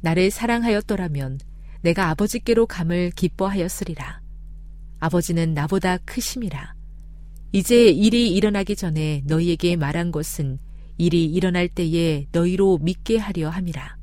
나를 0.02 0.30
사랑하였더라면 0.30 1.38
내가 1.82 2.08
아버지께로 2.08 2.66
감을 2.66 3.10
기뻐하였으리라. 3.10 4.20
아버지는 4.99 5.55
나보다 5.55 5.99
크심이라. 5.99 6.74
이제 7.53 7.88
일이 7.88 8.32
일어나기 8.34 8.76
전에 8.76 9.22
너희에게 9.26 9.76
말한 9.76 10.12
것은 10.12 10.59
일이 10.99 11.24
일어날 11.24 11.68
때에 11.68 12.26
너희로 12.32 12.78
믿게 12.78 13.18
하려 13.18 13.49
함이라. 13.49 13.96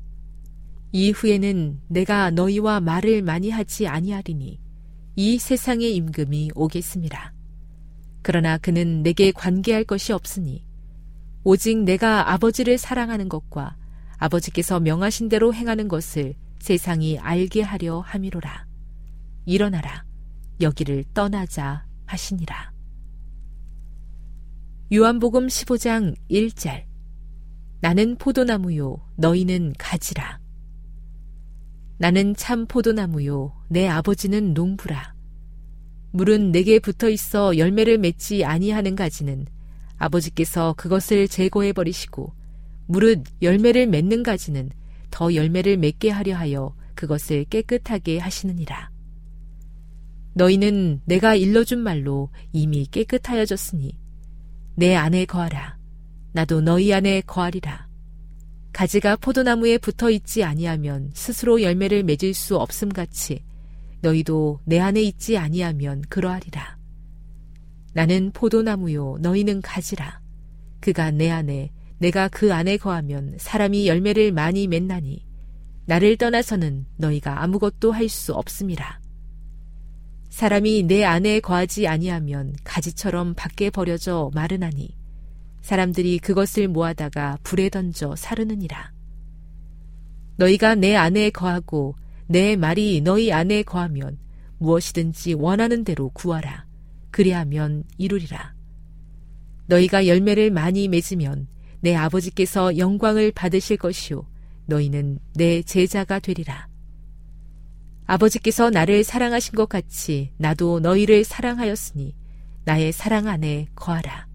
이후에는 0.92 1.80
내가 1.88 2.30
너희와 2.30 2.80
말을 2.80 3.22
많이 3.22 3.50
하지 3.50 3.86
아니하리니 3.86 4.58
이 5.16 5.38
세상의 5.38 5.94
임금이 5.94 6.52
오겠습니다. 6.54 7.34
그러나 8.22 8.56
그는 8.58 9.02
내게 9.02 9.30
관계할 9.30 9.84
것이 9.84 10.12
없으니 10.12 10.64
오직 11.44 11.76
내가 11.84 12.32
아버지를 12.32 12.78
사랑하는 12.78 13.28
것과 13.28 13.76
아버지께서 14.16 14.80
명하신 14.80 15.28
대로 15.28 15.52
행하는 15.52 15.86
것을 15.86 16.34
세상이 16.58 17.18
알게 17.18 17.62
하려 17.62 18.00
함이로라. 18.00 18.66
일어나라. 19.44 20.05
여기를 20.60 21.04
떠나자 21.14 21.86
하시니라. 22.06 22.72
요한복음 24.92 25.48
15장 25.48 26.14
1절 26.30 26.84
나는 27.80 28.16
포도나무요 28.16 28.98
너희는 29.16 29.74
가지라. 29.78 30.38
나는 31.98 32.34
참 32.34 32.66
포도나무요 32.66 33.52
내 33.68 33.88
아버지는 33.88 34.54
농부라. 34.54 35.14
물은 36.12 36.52
내게 36.52 36.78
붙어 36.78 37.10
있어 37.10 37.58
열매를 37.58 37.98
맺지 37.98 38.44
아니하는 38.44 38.96
가지는 38.96 39.46
아버지께서 39.98 40.74
그것을 40.76 41.28
제거해 41.28 41.72
버리시고 41.72 42.32
무릇 42.86 43.24
열매를 43.42 43.86
맺는 43.86 44.22
가지는 44.22 44.70
더 45.10 45.34
열매를 45.34 45.76
맺게 45.78 46.10
하려 46.10 46.36
하여 46.36 46.74
그것을 46.94 47.44
깨끗하게 47.46 48.18
하시느니라. 48.18 48.95
너희는 50.36 51.00
내가 51.06 51.34
일러준 51.34 51.78
말로 51.78 52.28
이미 52.52 52.84
깨끗하여졌으니 52.90 53.96
내 54.74 54.94
안에 54.94 55.24
거하라. 55.24 55.78
나도 56.32 56.60
너희 56.60 56.92
안에 56.92 57.22
거하리라. 57.22 57.88
가지가 58.74 59.16
포도나무에 59.16 59.78
붙어 59.78 60.10
있지 60.10 60.44
아니하면 60.44 61.10
스스로 61.14 61.62
열매를 61.62 62.02
맺을 62.02 62.34
수 62.34 62.58
없음 62.58 62.90
같이 62.90 63.42
너희도 64.02 64.60
내 64.66 64.78
안에 64.78 65.00
있지 65.00 65.38
아니하면 65.38 66.02
그러하리라. 66.10 66.76
나는 67.94 68.30
포도나무요 68.32 69.16
너희는 69.20 69.62
가지라. 69.62 70.20
그가 70.80 71.12
내 71.12 71.30
안에 71.30 71.72
내가 71.96 72.28
그 72.28 72.52
안에 72.52 72.76
거하면 72.76 73.36
사람이 73.38 73.88
열매를 73.88 74.32
많이 74.32 74.66
맺나니 74.68 75.24
나를 75.86 76.18
떠나서는 76.18 76.84
너희가 76.98 77.42
아무것도 77.42 77.90
할 77.92 78.10
수 78.10 78.34
없음이라. 78.34 79.05
사람이 80.36 80.82
내 80.82 81.02
안에 81.02 81.40
거하지 81.40 81.88
아니하면 81.88 82.54
가지처럼 82.62 83.32
밖에 83.32 83.70
버려져 83.70 84.30
마르나니 84.34 84.94
사람들이 85.62 86.18
그것을 86.18 86.68
모아다가 86.68 87.38
불에 87.42 87.70
던져 87.70 88.14
사르느니라. 88.16 88.92
너희가 90.36 90.74
내 90.74 90.94
안에 90.94 91.30
거하고 91.30 91.96
내 92.26 92.54
말이 92.54 93.00
너희 93.00 93.32
안에 93.32 93.62
거하면 93.62 94.18
무엇이든지 94.58 95.32
원하는 95.32 95.84
대로 95.84 96.10
구하라. 96.10 96.66
그리하면 97.10 97.84
이루리라. 97.96 98.54
너희가 99.68 100.06
열매를 100.06 100.50
많이 100.50 100.86
맺으면 100.86 101.48
내 101.80 101.94
아버지께서 101.94 102.76
영광을 102.76 103.32
받으실 103.32 103.78
것이요. 103.78 104.26
너희는 104.66 105.18
내 105.32 105.62
제자가 105.62 106.18
되리라. 106.18 106.68
아버지께서 108.06 108.70
나를 108.70 109.02
사랑하신 109.04 109.54
것 109.54 109.68
같이 109.68 110.32
나도 110.38 110.80
너희를 110.80 111.24
사랑하였으니 111.24 112.14
나의 112.64 112.92
사랑 112.92 113.26
안에 113.26 113.68
거하라. 113.74 114.26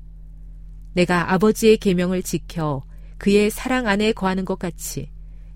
내가 0.93 1.33
아버지의 1.33 1.77
계명을 1.77 2.21
지켜 2.21 2.83
그의 3.17 3.49
사랑 3.49 3.87
안에 3.87 4.11
거하는 4.11 4.45
것 4.45 4.59
같이 4.59 5.09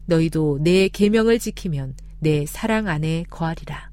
너희도 0.05 0.59
내 0.61 0.87
계명을 0.87 1.39
지키면 1.39 1.95
내 2.19 2.45
사랑 2.45 2.87
안에 2.87 3.25
거하리라. 3.29 3.91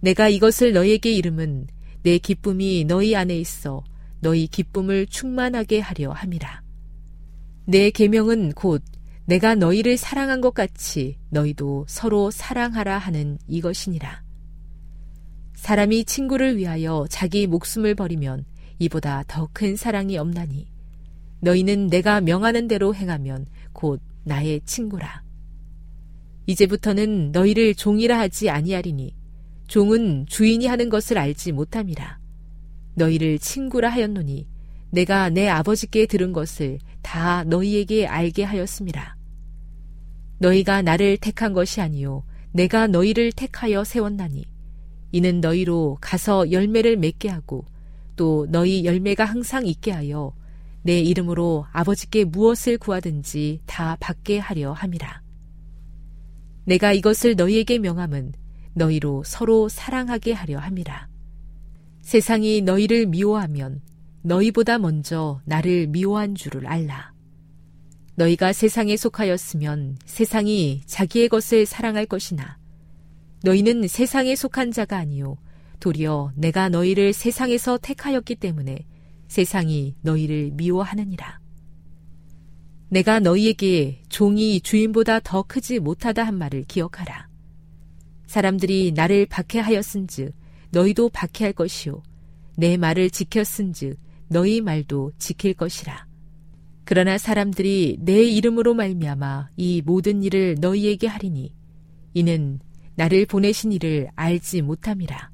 내가 0.00 0.28
이것을 0.28 0.72
너희에게 0.72 1.12
이름은 1.12 1.66
내 2.02 2.18
기쁨이 2.18 2.84
너희 2.84 3.14
안에 3.16 3.38
있어 3.38 3.82
너희 4.20 4.46
기쁨을 4.46 5.06
충만하게 5.06 5.80
하려 5.80 6.12
함이라. 6.12 6.62
내 7.66 7.90
계명은 7.90 8.52
곧 8.52 8.82
내가 9.26 9.56
너희를 9.56 9.96
사랑한 9.96 10.40
것 10.40 10.54
같이 10.54 11.18
너희도 11.30 11.86
서로 11.88 12.30
사랑하라 12.30 12.96
하는 12.98 13.38
이것이니라. 13.48 14.22
사람이 15.54 16.04
친구를 16.04 16.56
위하여 16.56 17.06
자기 17.10 17.46
목숨을 17.46 17.94
버리면 17.96 18.44
이보다 18.78 19.24
더 19.26 19.48
큰 19.52 19.74
사랑이 19.74 20.16
없나니 20.16 20.68
너희는 21.40 21.88
내가 21.88 22.20
명하는 22.20 22.68
대로 22.68 22.94
행하면 22.94 23.46
곧 23.72 24.00
나의 24.24 24.60
친구라. 24.64 25.22
이제부터는 26.46 27.32
너희를 27.32 27.74
종이라 27.74 28.18
하지 28.18 28.48
아니하리니 28.48 29.14
종은 29.66 30.26
주인이 30.28 30.66
하는 30.66 30.88
것을 30.88 31.18
알지 31.18 31.50
못함이라. 31.50 32.20
너희를 32.94 33.40
친구라 33.40 33.88
하였노니 33.90 34.46
내가 34.90 35.30
내 35.30 35.48
아버지께 35.48 36.06
들은 36.06 36.32
것을 36.32 36.78
다 37.02 37.42
너희에게 37.44 38.06
알게 38.06 38.44
하였습니다. 38.44 39.15
너희가 40.38 40.82
나를 40.82 41.16
택한 41.16 41.52
것이 41.52 41.80
아니요 41.80 42.24
내가 42.52 42.86
너희를 42.86 43.32
택하여 43.32 43.84
세웠나니 43.84 44.44
이는 45.12 45.40
너희로 45.40 45.98
가서 46.00 46.50
열매를 46.50 46.96
맺게 46.96 47.28
하고 47.28 47.64
또 48.16 48.46
너희 48.50 48.84
열매가 48.84 49.24
항상 49.24 49.66
있게 49.66 49.90
하여 49.90 50.32
내 50.82 51.00
이름으로 51.00 51.66
아버지께 51.72 52.24
무엇을 52.24 52.78
구하든지 52.78 53.60
다 53.66 53.96
받게 53.98 54.38
하려 54.38 54.72
함이라. 54.72 55.20
내가 56.64 56.92
이것을 56.92 57.34
너희에게 57.34 57.78
명함은 57.78 58.32
너희로 58.74 59.24
서로 59.24 59.68
사랑하게 59.68 60.32
하려 60.32 60.58
함이라. 60.58 61.08
세상이 62.02 62.60
너희를 62.60 63.06
미워하면 63.06 63.82
너희보다 64.22 64.78
먼저 64.78 65.40
나를 65.44 65.88
미워한 65.88 66.34
줄을 66.36 66.66
알라. 66.68 67.15
너희가 68.16 68.52
세상에 68.52 68.96
속하였으면 68.96 69.98
세상이 70.04 70.82
자기의 70.86 71.28
것을 71.28 71.66
사랑할 71.66 72.06
것이나 72.06 72.58
너희는 73.42 73.88
세상에 73.88 74.34
속한 74.34 74.72
자가 74.72 74.96
아니요 74.96 75.36
도리어 75.80 76.32
내가 76.34 76.68
너희를 76.68 77.12
세상에서 77.12 77.78
택하였기 77.78 78.36
때문에 78.36 78.78
세상이 79.28 79.94
너희를 80.02 80.52
미워하느니라. 80.54 81.40
내가 82.88 83.20
너희에게 83.20 84.02
종이 84.08 84.60
주인보다 84.60 85.20
더 85.20 85.42
크지 85.42 85.80
못하다 85.80 86.24
한 86.24 86.38
말을 86.38 86.64
기억하라. 86.64 87.28
사람들이 88.26 88.92
나를 88.92 89.26
박해하였은즉 89.26 90.32
너희도 90.70 91.10
박해할 91.10 91.52
것이요 91.52 92.02
내 92.56 92.76
말을 92.76 93.10
지켰은즉 93.10 93.98
너희 94.28 94.60
말도 94.60 95.12
지킬 95.18 95.54
것이라. 95.54 96.06
그러나 96.86 97.18
사람들이 97.18 97.98
내 98.00 98.22
이름으로 98.22 98.72
말미암아 98.72 99.50
이 99.56 99.82
모든 99.84 100.22
일을 100.22 100.56
너희에게 100.60 101.08
하리니 101.08 101.52
이는 102.14 102.60
나를 102.94 103.26
보내신 103.26 103.72
이를 103.72 104.08
알지 104.14 104.62
못함이라. 104.62 105.32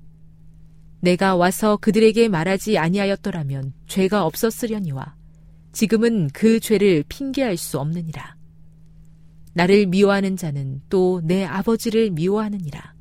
내가 1.01 1.37
와서 1.37 1.77
그들에게 1.77 2.29
말하지 2.29 2.79
아니하였더라면 2.79 3.75
죄가 3.87 4.25
없었으려니와 4.25 5.15
지금은 5.73 6.31
그 6.33 6.59
죄를 6.59 7.05
핑계할 7.07 7.59
수 7.59 7.79
없느니라. 7.79 8.35
나를 9.53 9.87
미워하는 9.87 10.39
자는 10.39 10.81
또 10.89 11.21
내 11.23 11.45
아버지를 11.45 12.11
미워하느니라. 12.13 12.95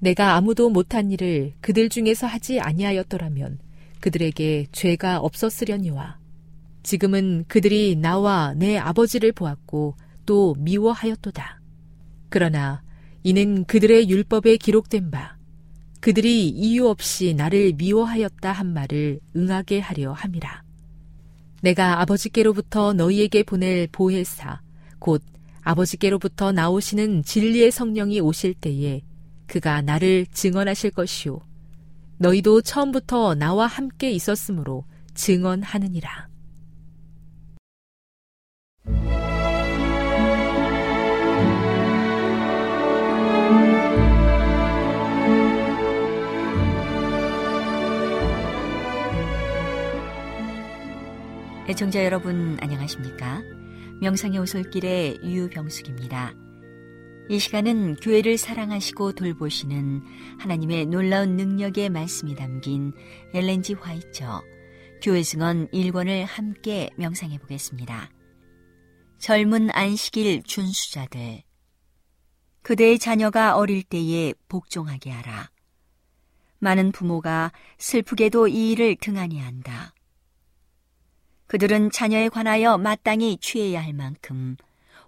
내가 0.00 0.34
아무도 0.34 0.68
못한 0.68 1.10
일을 1.10 1.54
그들 1.62 1.88
중에서 1.88 2.26
하지 2.26 2.60
아니하였더라면 2.60 3.60
그들에게 4.00 4.66
죄가 4.72 5.20
없었으려니와 5.20 6.21
지금은 6.82 7.44
그들이 7.48 7.96
나와 7.96 8.54
내 8.54 8.76
아버지를 8.78 9.32
보았고 9.32 9.96
또 10.26 10.54
미워하였도다. 10.58 11.60
그러나 12.28 12.82
이는 13.22 13.64
그들의 13.64 14.08
율법에 14.08 14.56
기록된 14.56 15.10
바 15.10 15.36
그들이 16.00 16.48
이유 16.48 16.88
없이 16.88 17.34
나를 17.34 17.74
미워하였다 17.74 18.50
한 18.50 18.72
말을 18.72 19.20
응하게 19.36 19.78
하려 19.80 20.12
함이라. 20.12 20.62
내가 21.60 22.00
아버지께로부터 22.00 22.92
너희에게 22.92 23.44
보낼 23.44 23.86
보혜사 23.92 24.60
곧 24.98 25.22
아버지께로부터 25.62 26.50
나오시는 26.50 27.22
진리의 27.22 27.70
성령이 27.70 28.18
오실 28.18 28.54
때에 28.54 29.02
그가 29.46 29.80
나를 29.80 30.26
증언하실 30.32 30.90
것이요 30.90 31.38
너희도 32.18 32.62
처음부터 32.62 33.36
나와 33.36 33.66
함께 33.66 34.10
있었으므로 34.10 34.84
증언하느니라. 35.14 36.31
애청자 51.68 52.04
여러분 52.04 52.58
안녕하십니까? 52.60 53.42
명상의 54.00 54.40
오솔길의 54.40 55.20
유병숙입니다. 55.22 56.34
이 57.28 57.38
시간은 57.38 57.96
교회를 57.96 58.36
사랑하시고 58.36 59.12
돌보시는 59.12 60.02
하나님의 60.40 60.86
놀라운 60.86 61.36
능력의 61.36 61.88
말씀이 61.88 62.34
담긴 62.34 62.92
엘렌지 63.32 63.74
화이처 63.74 64.42
교회 65.00 65.22
증언 65.22 65.68
1권을 65.68 66.24
함께 66.26 66.90
명상해 66.96 67.38
보겠습니다. 67.38 68.10
젊은 69.22 69.70
안식일 69.72 70.42
준수자들 70.42 71.44
그대의 72.62 72.98
자녀가 72.98 73.56
어릴 73.56 73.84
때에 73.84 74.34
복종하게 74.48 75.12
하라. 75.12 75.48
많은 76.58 76.90
부모가 76.90 77.52
슬프게도 77.78 78.48
이 78.48 78.72
일을 78.72 78.96
등한히 78.96 79.38
한다. 79.38 79.94
그들은 81.46 81.92
자녀에 81.92 82.30
관하여 82.30 82.78
마땅히 82.78 83.38
취해야 83.40 83.84
할 83.84 83.92
만큼 83.92 84.56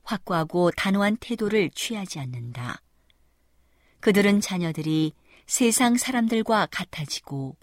확고하고 0.04 0.70
단호한 0.70 1.16
태도를 1.16 1.70
취하지 1.70 2.20
않는다. 2.20 2.82
그들은 3.98 4.40
자녀들이 4.40 5.12
세상 5.48 5.96
사람들과 5.96 6.68
같아지고 6.70 7.56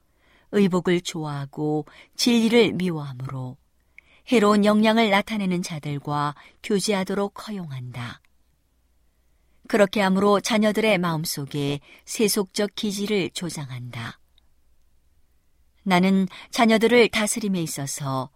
의복을 0.51 0.99
좋아하고 0.99 1.85
진리를 2.17 2.73
미워하므로 2.73 3.55
해로운 4.31 4.63
영향을 4.63 5.09
나타내는 5.09 5.61
자들과 5.61 6.35
교제하도록 6.63 7.49
허용한다. 7.49 8.21
그렇게 9.67 9.99
함으로 9.99 10.39
자녀들의 10.39 10.99
마음속에 10.99 11.81
세속적 12.05 12.75
기질을 12.75 13.31
조장한다. 13.31 14.19
나는 15.83 16.29
자녀들을 16.49 17.09
다스림에 17.09 17.61
있어서 17.61 18.29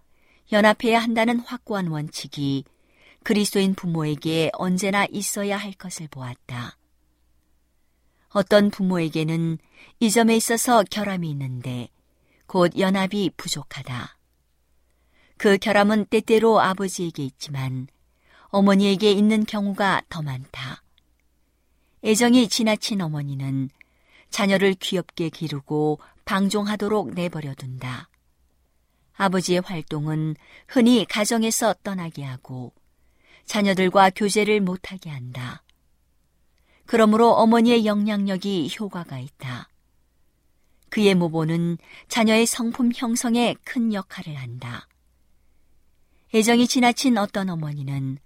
연합해야 0.51 0.99
한다는 0.99 1.39
확고한 1.39 1.87
원칙이 1.87 2.65
그리스도인 3.23 3.73
부모에게 3.73 4.51
언제나 4.53 5.05
있어야 5.09 5.55
할 5.55 5.71
것을 5.71 6.09
보았다. 6.09 6.77
어떤 8.31 8.69
부모에게는 8.69 9.59
이 10.01 10.11
점에 10.11 10.35
있어서 10.35 10.83
결함이 10.91 11.29
있는데 11.31 11.87
곧 12.47 12.77
연합이 12.77 13.31
부족하다. 13.37 14.14
그 15.37 15.57
결함은 15.57 16.05
때때로 16.05 16.59
아버지에게 16.61 17.23
있지만 17.23 17.87
어머니에게 18.47 19.11
있는 19.11 19.45
경우가 19.45 20.03
더 20.09 20.21
많다. 20.21 20.83
애정이 22.03 22.47
지나친 22.47 23.01
어머니는 23.01 23.69
자녀를 24.29 24.75
귀엽게 24.75 25.29
기르고 25.29 25.99
방종하도록 26.25 27.13
내버려둔다. 27.13 28.09
아버지의 29.13 29.61
활동은 29.61 30.35
흔히 30.67 31.05
가정에서 31.05 31.73
떠나게 31.83 32.23
하고 32.23 32.73
자녀들과 33.45 34.11
교제를 34.11 34.61
못하게 34.61 35.09
한다. 35.09 35.63
그러므로 36.85 37.31
어머니의 37.31 37.85
영향력이 37.85 38.75
효과가 38.79 39.19
있다. 39.19 39.69
그의 40.89 41.15
모보는 41.15 41.77
자녀의 42.07 42.45
성품 42.45 42.91
형성에 42.95 43.55
큰 43.63 43.93
역할을 43.93 44.35
한다. 44.35 44.87
애정이 46.35 46.67
지나친 46.67 47.17
어떤 47.17 47.49
어머니는 47.49 48.17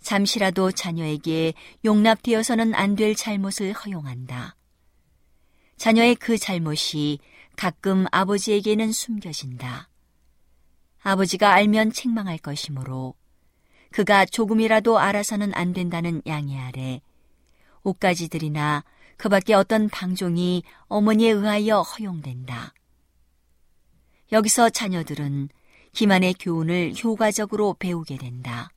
잠시라도 0.00 0.70
자녀에게 0.70 1.52
용납되어서는 1.84 2.76
안 2.76 2.94
될 2.94 3.16
잘못을 3.16 3.72
허용한다. 3.72 4.54
자녀의 5.76 6.14
그 6.14 6.38
잘못이 6.38 7.18
가끔 7.56 8.06
아버지에게는 8.12 8.92
숨겨진다. 8.92 9.88
아버지가 11.02 11.52
알면 11.52 11.90
책망할 11.90 12.38
것이므로 12.38 13.16
그가 13.90 14.26
조금이라도 14.26 15.00
알아서는 15.00 15.52
안 15.54 15.72
된다는 15.72 16.22
양해 16.28 16.56
아래 16.56 17.02
옷가지들이나 17.82 18.84
그 19.16 19.28
밖에 19.28 19.54
어떤 19.54 19.88
방종이 19.88 20.62
어머니에 20.86 21.30
의하여 21.32 21.80
허용된다. 21.80 22.74
여기서 24.30 24.70
자녀들은 24.70 25.48
기만의 25.92 26.34
교훈을 26.34 26.94
효과적으로 27.02 27.74
배우게 27.78 28.16
된다. 28.16 28.70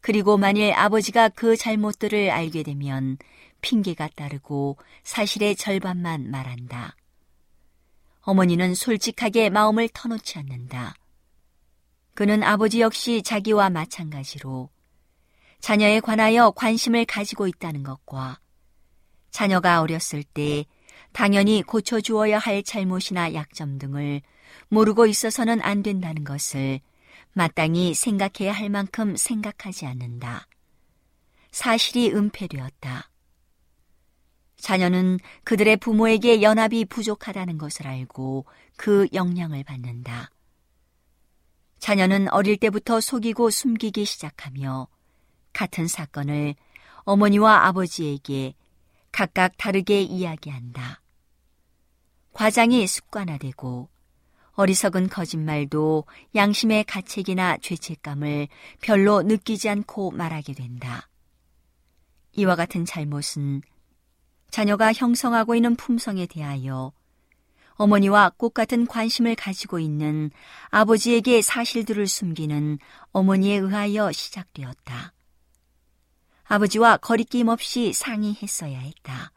그리고 0.00 0.36
만일 0.36 0.72
아버지가 0.72 1.28
그 1.30 1.56
잘못들을 1.56 2.30
알게 2.30 2.62
되면 2.62 3.18
핑계가 3.60 4.08
따르고 4.14 4.76
사실의 5.02 5.56
절반만 5.56 6.30
말한다. 6.30 6.96
어머니는 8.20 8.74
솔직하게 8.74 9.50
마음을 9.50 9.88
터놓지 9.92 10.38
않는다. 10.38 10.94
그는 12.14 12.42
아버지 12.42 12.80
역시 12.80 13.22
자기와 13.22 13.70
마찬가지로 13.70 14.70
자녀에 15.60 16.00
관하여 16.00 16.50
관심을 16.52 17.04
가지고 17.04 17.46
있다는 17.46 17.82
것과 17.82 18.40
자녀가 19.30 19.80
어렸을 19.80 20.22
때 20.22 20.64
당연히 21.12 21.62
고쳐주어야 21.62 22.38
할 22.38 22.62
잘못이나 22.62 23.34
약점 23.34 23.78
등을 23.78 24.22
모르고 24.68 25.06
있어서는 25.06 25.60
안 25.62 25.82
된다는 25.82 26.24
것을 26.24 26.80
마땅히 27.32 27.94
생각해야 27.94 28.52
할 28.52 28.68
만큼 28.68 29.16
생각하지 29.16 29.86
않는다. 29.86 30.46
사실이 31.50 32.12
은폐되었다. 32.12 33.10
자녀는 34.56 35.18
그들의 35.44 35.76
부모에게 35.76 36.42
연합이 36.42 36.84
부족하다는 36.84 37.58
것을 37.58 37.86
알고 37.86 38.44
그 38.76 39.06
영향을 39.14 39.62
받는다. 39.64 40.30
자녀는 41.78 42.28
어릴 42.30 42.56
때부터 42.56 43.00
속이고 43.00 43.50
숨기기 43.50 44.04
시작하며 44.04 44.88
같은 45.52 45.86
사건을 45.86 46.56
어머니와 47.04 47.66
아버지에게 47.66 48.54
각각 49.12 49.56
다르게 49.56 50.02
이야기한다. 50.02 51.00
과장이 52.32 52.86
습관화되고 52.86 53.88
어리석은 54.58 55.08
거짓말도 55.08 56.04
양심의 56.34 56.82
가책이나 56.82 57.58
죄책감을 57.58 58.48
별로 58.80 59.22
느끼지 59.22 59.68
않고 59.68 60.10
말하게 60.10 60.52
된다. 60.52 61.08
이와 62.32 62.56
같은 62.56 62.84
잘못은 62.84 63.62
자녀가 64.50 64.92
형성하고 64.92 65.54
있는 65.54 65.76
품성에 65.76 66.26
대하여 66.26 66.92
어머니와 67.74 68.32
꽃 68.36 68.52
같은 68.52 68.88
관심을 68.88 69.36
가지고 69.36 69.78
있는 69.78 70.32
아버지에게 70.70 71.40
사실들을 71.40 72.08
숨기는 72.08 72.78
어머니에 73.12 73.58
의하여 73.58 74.10
시작되었다. 74.10 75.12
아버지와 76.42 76.96
거리낌 76.96 77.46
없이 77.46 77.92
상의했어야 77.92 78.80
했다. 78.80 79.30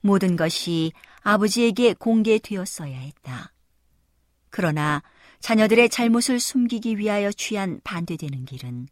모든 0.00 0.36
것이 0.36 0.92
아버지에게 1.22 1.94
공개되었어야 1.94 2.96
했다. 2.96 3.51
그러나 4.52 5.02
자녀들의 5.40 5.88
잘못을 5.88 6.38
숨기기 6.38 6.98
위하여 6.98 7.32
취한 7.32 7.80
반대되는 7.82 8.44
길은 8.44 8.86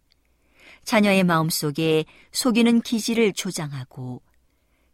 자녀의 0.85 1.23
마음속에 1.23 2.07
속이는 2.33 2.81
기질을 2.81 3.35
조장하고 3.35 4.23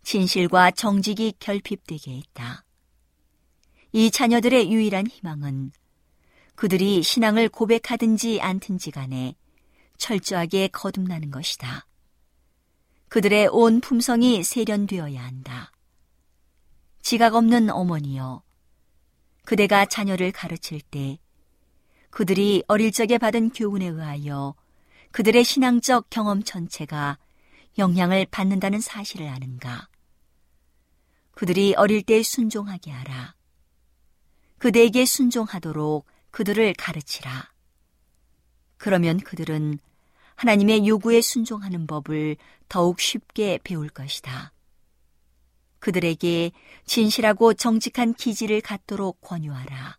진실과 0.02 0.72
정직이 0.72 1.32
결핍되게 1.38 2.16
했다. 2.18 2.64
이 3.92 4.10
자녀들의 4.10 4.70
유일한 4.70 5.06
희망은 5.06 5.70
그들이 6.56 7.02
신앙을 7.02 7.48
고백하든지 7.48 8.40
않든지 8.40 8.90
간에 8.90 9.36
철저하게 9.98 10.68
거듭나는 10.68 11.30
것이다. 11.30 11.86
그들의 13.08 13.48
온 13.52 13.80
품성이 13.80 14.42
세련되어야 14.42 15.24
한다. 15.24 15.70
지각 17.02 17.36
없는 17.36 17.70
어머니여, 17.70 18.42
그대가 19.46 19.86
자녀를 19.86 20.32
가르칠 20.32 20.80
때 20.80 21.18
그들이 22.10 22.64
어릴 22.66 22.90
적에 22.90 23.16
받은 23.16 23.50
교훈에 23.50 23.86
의하여 23.86 24.56
그들의 25.12 25.44
신앙적 25.44 26.10
경험 26.10 26.42
전체가 26.42 27.16
영향을 27.78 28.26
받는다는 28.28 28.80
사실을 28.80 29.28
아는가? 29.28 29.88
그들이 31.30 31.74
어릴 31.76 32.02
때 32.02 32.22
순종하게 32.24 32.90
하라. 32.90 33.34
그대에게 34.58 35.04
순종하도록 35.04 36.04
그들을 36.32 36.74
가르치라. 36.74 37.52
그러면 38.78 39.20
그들은 39.20 39.78
하나님의 40.34 40.88
요구에 40.88 41.20
순종하는 41.20 41.86
법을 41.86 42.36
더욱 42.68 42.98
쉽게 42.98 43.60
배울 43.62 43.90
것이다. 43.90 44.52
그들에게 45.86 46.50
진실하고 46.84 47.54
정직한 47.54 48.12
기질을 48.12 48.60
갖도록 48.60 49.20
권유하라. 49.20 49.96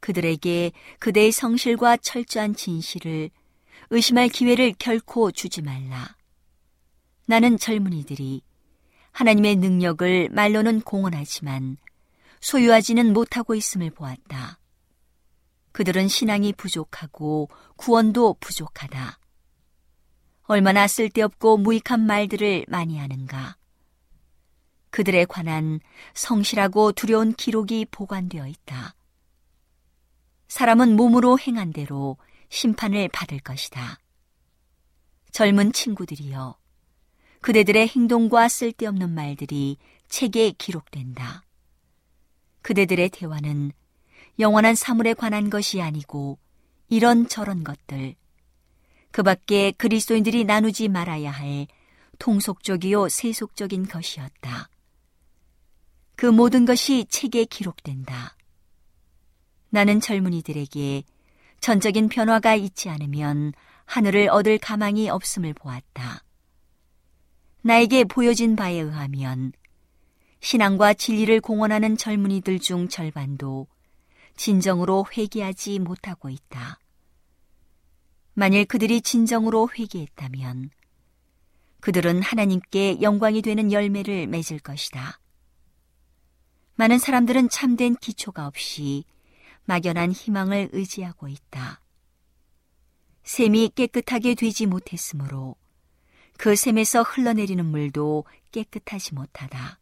그들에게 0.00 0.72
그대의 0.98 1.30
성실과 1.30 1.96
철저한 1.96 2.56
진실을 2.56 3.30
의심할 3.90 4.28
기회를 4.28 4.74
결코 4.80 5.30
주지 5.30 5.62
말라. 5.62 6.16
나는 7.26 7.56
젊은이들이 7.56 8.42
하나님의 9.12 9.56
능력을 9.56 10.30
말로는 10.32 10.80
공언하지만 10.80 11.76
소유하지는 12.40 13.12
못하고 13.12 13.54
있음을 13.54 13.90
보았다. 13.90 14.58
그들은 15.70 16.08
신앙이 16.08 16.52
부족하고 16.54 17.48
구원도 17.76 18.38
부족하다. 18.40 19.20
얼마나 20.48 20.88
쓸데없고 20.88 21.58
무익한 21.58 22.00
말들을 22.00 22.64
많이 22.66 22.98
하는가. 22.98 23.56
그들에 24.96 25.26
관한 25.26 25.78
성실하고 26.14 26.92
두려운 26.92 27.34
기록이 27.34 27.84
보관되어 27.90 28.46
있다. 28.46 28.94
사람은 30.48 30.96
몸으로 30.96 31.38
행한 31.38 31.74
대로 31.74 32.16
심판을 32.48 33.10
받을 33.12 33.38
것이다. 33.40 33.98
젊은 35.32 35.74
친구들이여, 35.74 36.56
그대들의 37.42 37.88
행동과 37.88 38.48
쓸데없는 38.48 39.10
말들이 39.10 39.76
책에 40.08 40.52
기록된다. 40.52 41.42
그대들의 42.62 43.10
대화는 43.10 43.72
영원한 44.38 44.74
사물에 44.74 45.12
관한 45.12 45.50
것이 45.50 45.82
아니고 45.82 46.38
이런 46.88 47.28
저런 47.28 47.64
것들, 47.64 48.14
그 49.10 49.22
밖에 49.22 49.72
그리스도인들이 49.72 50.44
나누지 50.44 50.88
말아야 50.88 51.32
할 51.32 51.66
통속적이요 52.18 53.10
세속적인 53.10 53.88
것이었다. 53.88 54.70
그 56.16 56.24
모든 56.24 56.64
것이 56.64 57.04
책에 57.10 57.44
기록된다. 57.44 58.34
나는 59.68 60.00
젊은이들에게 60.00 61.02
전적인 61.60 62.08
변화가 62.08 62.54
있지 62.54 62.88
않으면 62.88 63.52
하늘을 63.84 64.30
얻을 64.30 64.58
가망이 64.58 65.10
없음을 65.10 65.52
보았다. 65.52 66.22
나에게 67.62 68.04
보여진 68.04 68.56
바에 68.56 68.78
의하면 68.78 69.52
신앙과 70.40 70.94
진리를 70.94 71.40
공언하는 71.40 71.96
젊은이들 71.96 72.60
중 72.60 72.88
절반도 72.88 73.66
진정으로 74.36 75.06
회개하지 75.16 75.80
못하고 75.80 76.30
있다. 76.30 76.78
만일 78.34 78.64
그들이 78.64 79.02
진정으로 79.02 79.68
회개했다면 79.76 80.70
그들은 81.80 82.22
하나님께 82.22 83.02
영광이 83.02 83.42
되는 83.42 83.70
열매를 83.70 84.26
맺을 84.28 84.58
것이다. 84.60 85.18
많은 86.76 86.98
사람들은 86.98 87.48
참된 87.48 87.96
기초가 87.96 88.46
없이 88.46 89.04
막연한 89.64 90.12
희망을 90.12 90.68
의지하고 90.72 91.28
있다. 91.28 91.80
샘이 93.24 93.72
깨끗하게 93.74 94.34
되지 94.34 94.66
못했으므로 94.66 95.56
그 96.38 96.54
샘에서 96.54 97.02
흘러내리는 97.02 97.64
물도 97.64 98.24
깨끗하지 98.52 99.14
못하다. 99.14 99.80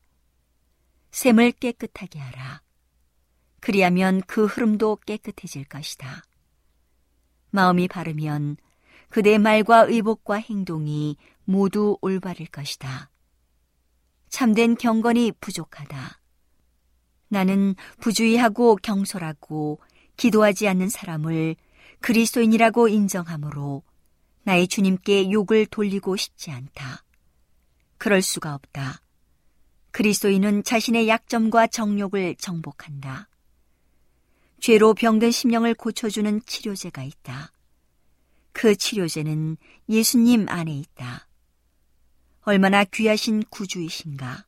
샘을 1.10 1.52
깨끗하게 1.52 2.18
하라. 2.20 2.62
그리하면 3.60 4.22
그 4.26 4.46
흐름도 4.46 4.98
깨끗해질 5.04 5.64
것이다. 5.64 6.22
마음이 7.50 7.88
바르면 7.88 8.56
그대 9.08 9.38
말과 9.38 9.82
의복과 9.82 10.36
행동이 10.36 11.16
모두 11.44 11.98
올바를 12.00 12.46
것이다. 12.46 13.10
참된 14.28 14.76
경건이 14.76 15.32
부족하다. 15.40 16.23
나는 17.34 17.74
부주의하고 18.00 18.76
경솔하고 18.76 19.80
기도하지 20.16 20.68
않는 20.68 20.88
사람을 20.88 21.56
그리스도인이라고 22.00 22.86
인정하므로 22.86 23.82
나의 24.44 24.68
주님께 24.68 25.32
욕을 25.32 25.66
돌리고 25.66 26.14
싶지 26.16 26.52
않다. 26.52 27.02
그럴 27.98 28.22
수가 28.22 28.54
없다. 28.54 29.00
그리스도인은 29.90 30.62
자신의 30.62 31.08
약점과 31.08 31.66
정욕을 31.66 32.36
정복한다. 32.36 33.28
죄로 34.60 34.94
병든 34.94 35.32
심령을 35.32 35.74
고쳐주는 35.74 36.40
치료제가 36.46 37.02
있다. 37.02 37.52
그 38.52 38.76
치료제는 38.76 39.56
예수님 39.88 40.46
안에 40.48 40.72
있다. 40.72 41.26
얼마나 42.42 42.84
귀하신 42.84 43.42
구주이신가. 43.50 44.46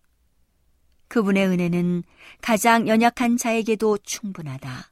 그분의 1.08 1.46
은혜는 1.46 2.02
가장 2.40 2.88
연약한 2.88 3.36
자에게도 3.36 3.98
충분하다. 3.98 4.90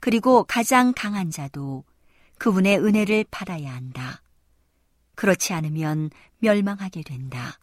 그리고 0.00 0.44
가장 0.44 0.92
강한 0.94 1.30
자도 1.30 1.84
그분의 2.38 2.78
은혜를 2.78 3.24
받아야 3.30 3.74
한다. 3.74 4.22
그렇지 5.14 5.52
않으면 5.52 6.10
멸망하게 6.38 7.02
된다. 7.02 7.58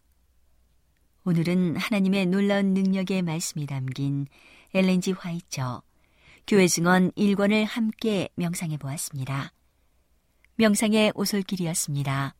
오늘은 1.24 1.76
하나님의 1.76 2.26
놀라운 2.26 2.74
능력의 2.74 3.22
말씀이 3.22 3.66
담긴 3.66 4.26
엘렌지 4.74 5.12
화이처 5.12 5.82
교회 6.46 6.66
증언 6.66 7.12
1권을 7.12 7.64
함께 7.64 8.28
명상해 8.34 8.76
보았습니다. 8.78 9.52
명상의 10.56 11.12
오솔길이었습니다. 11.14 12.34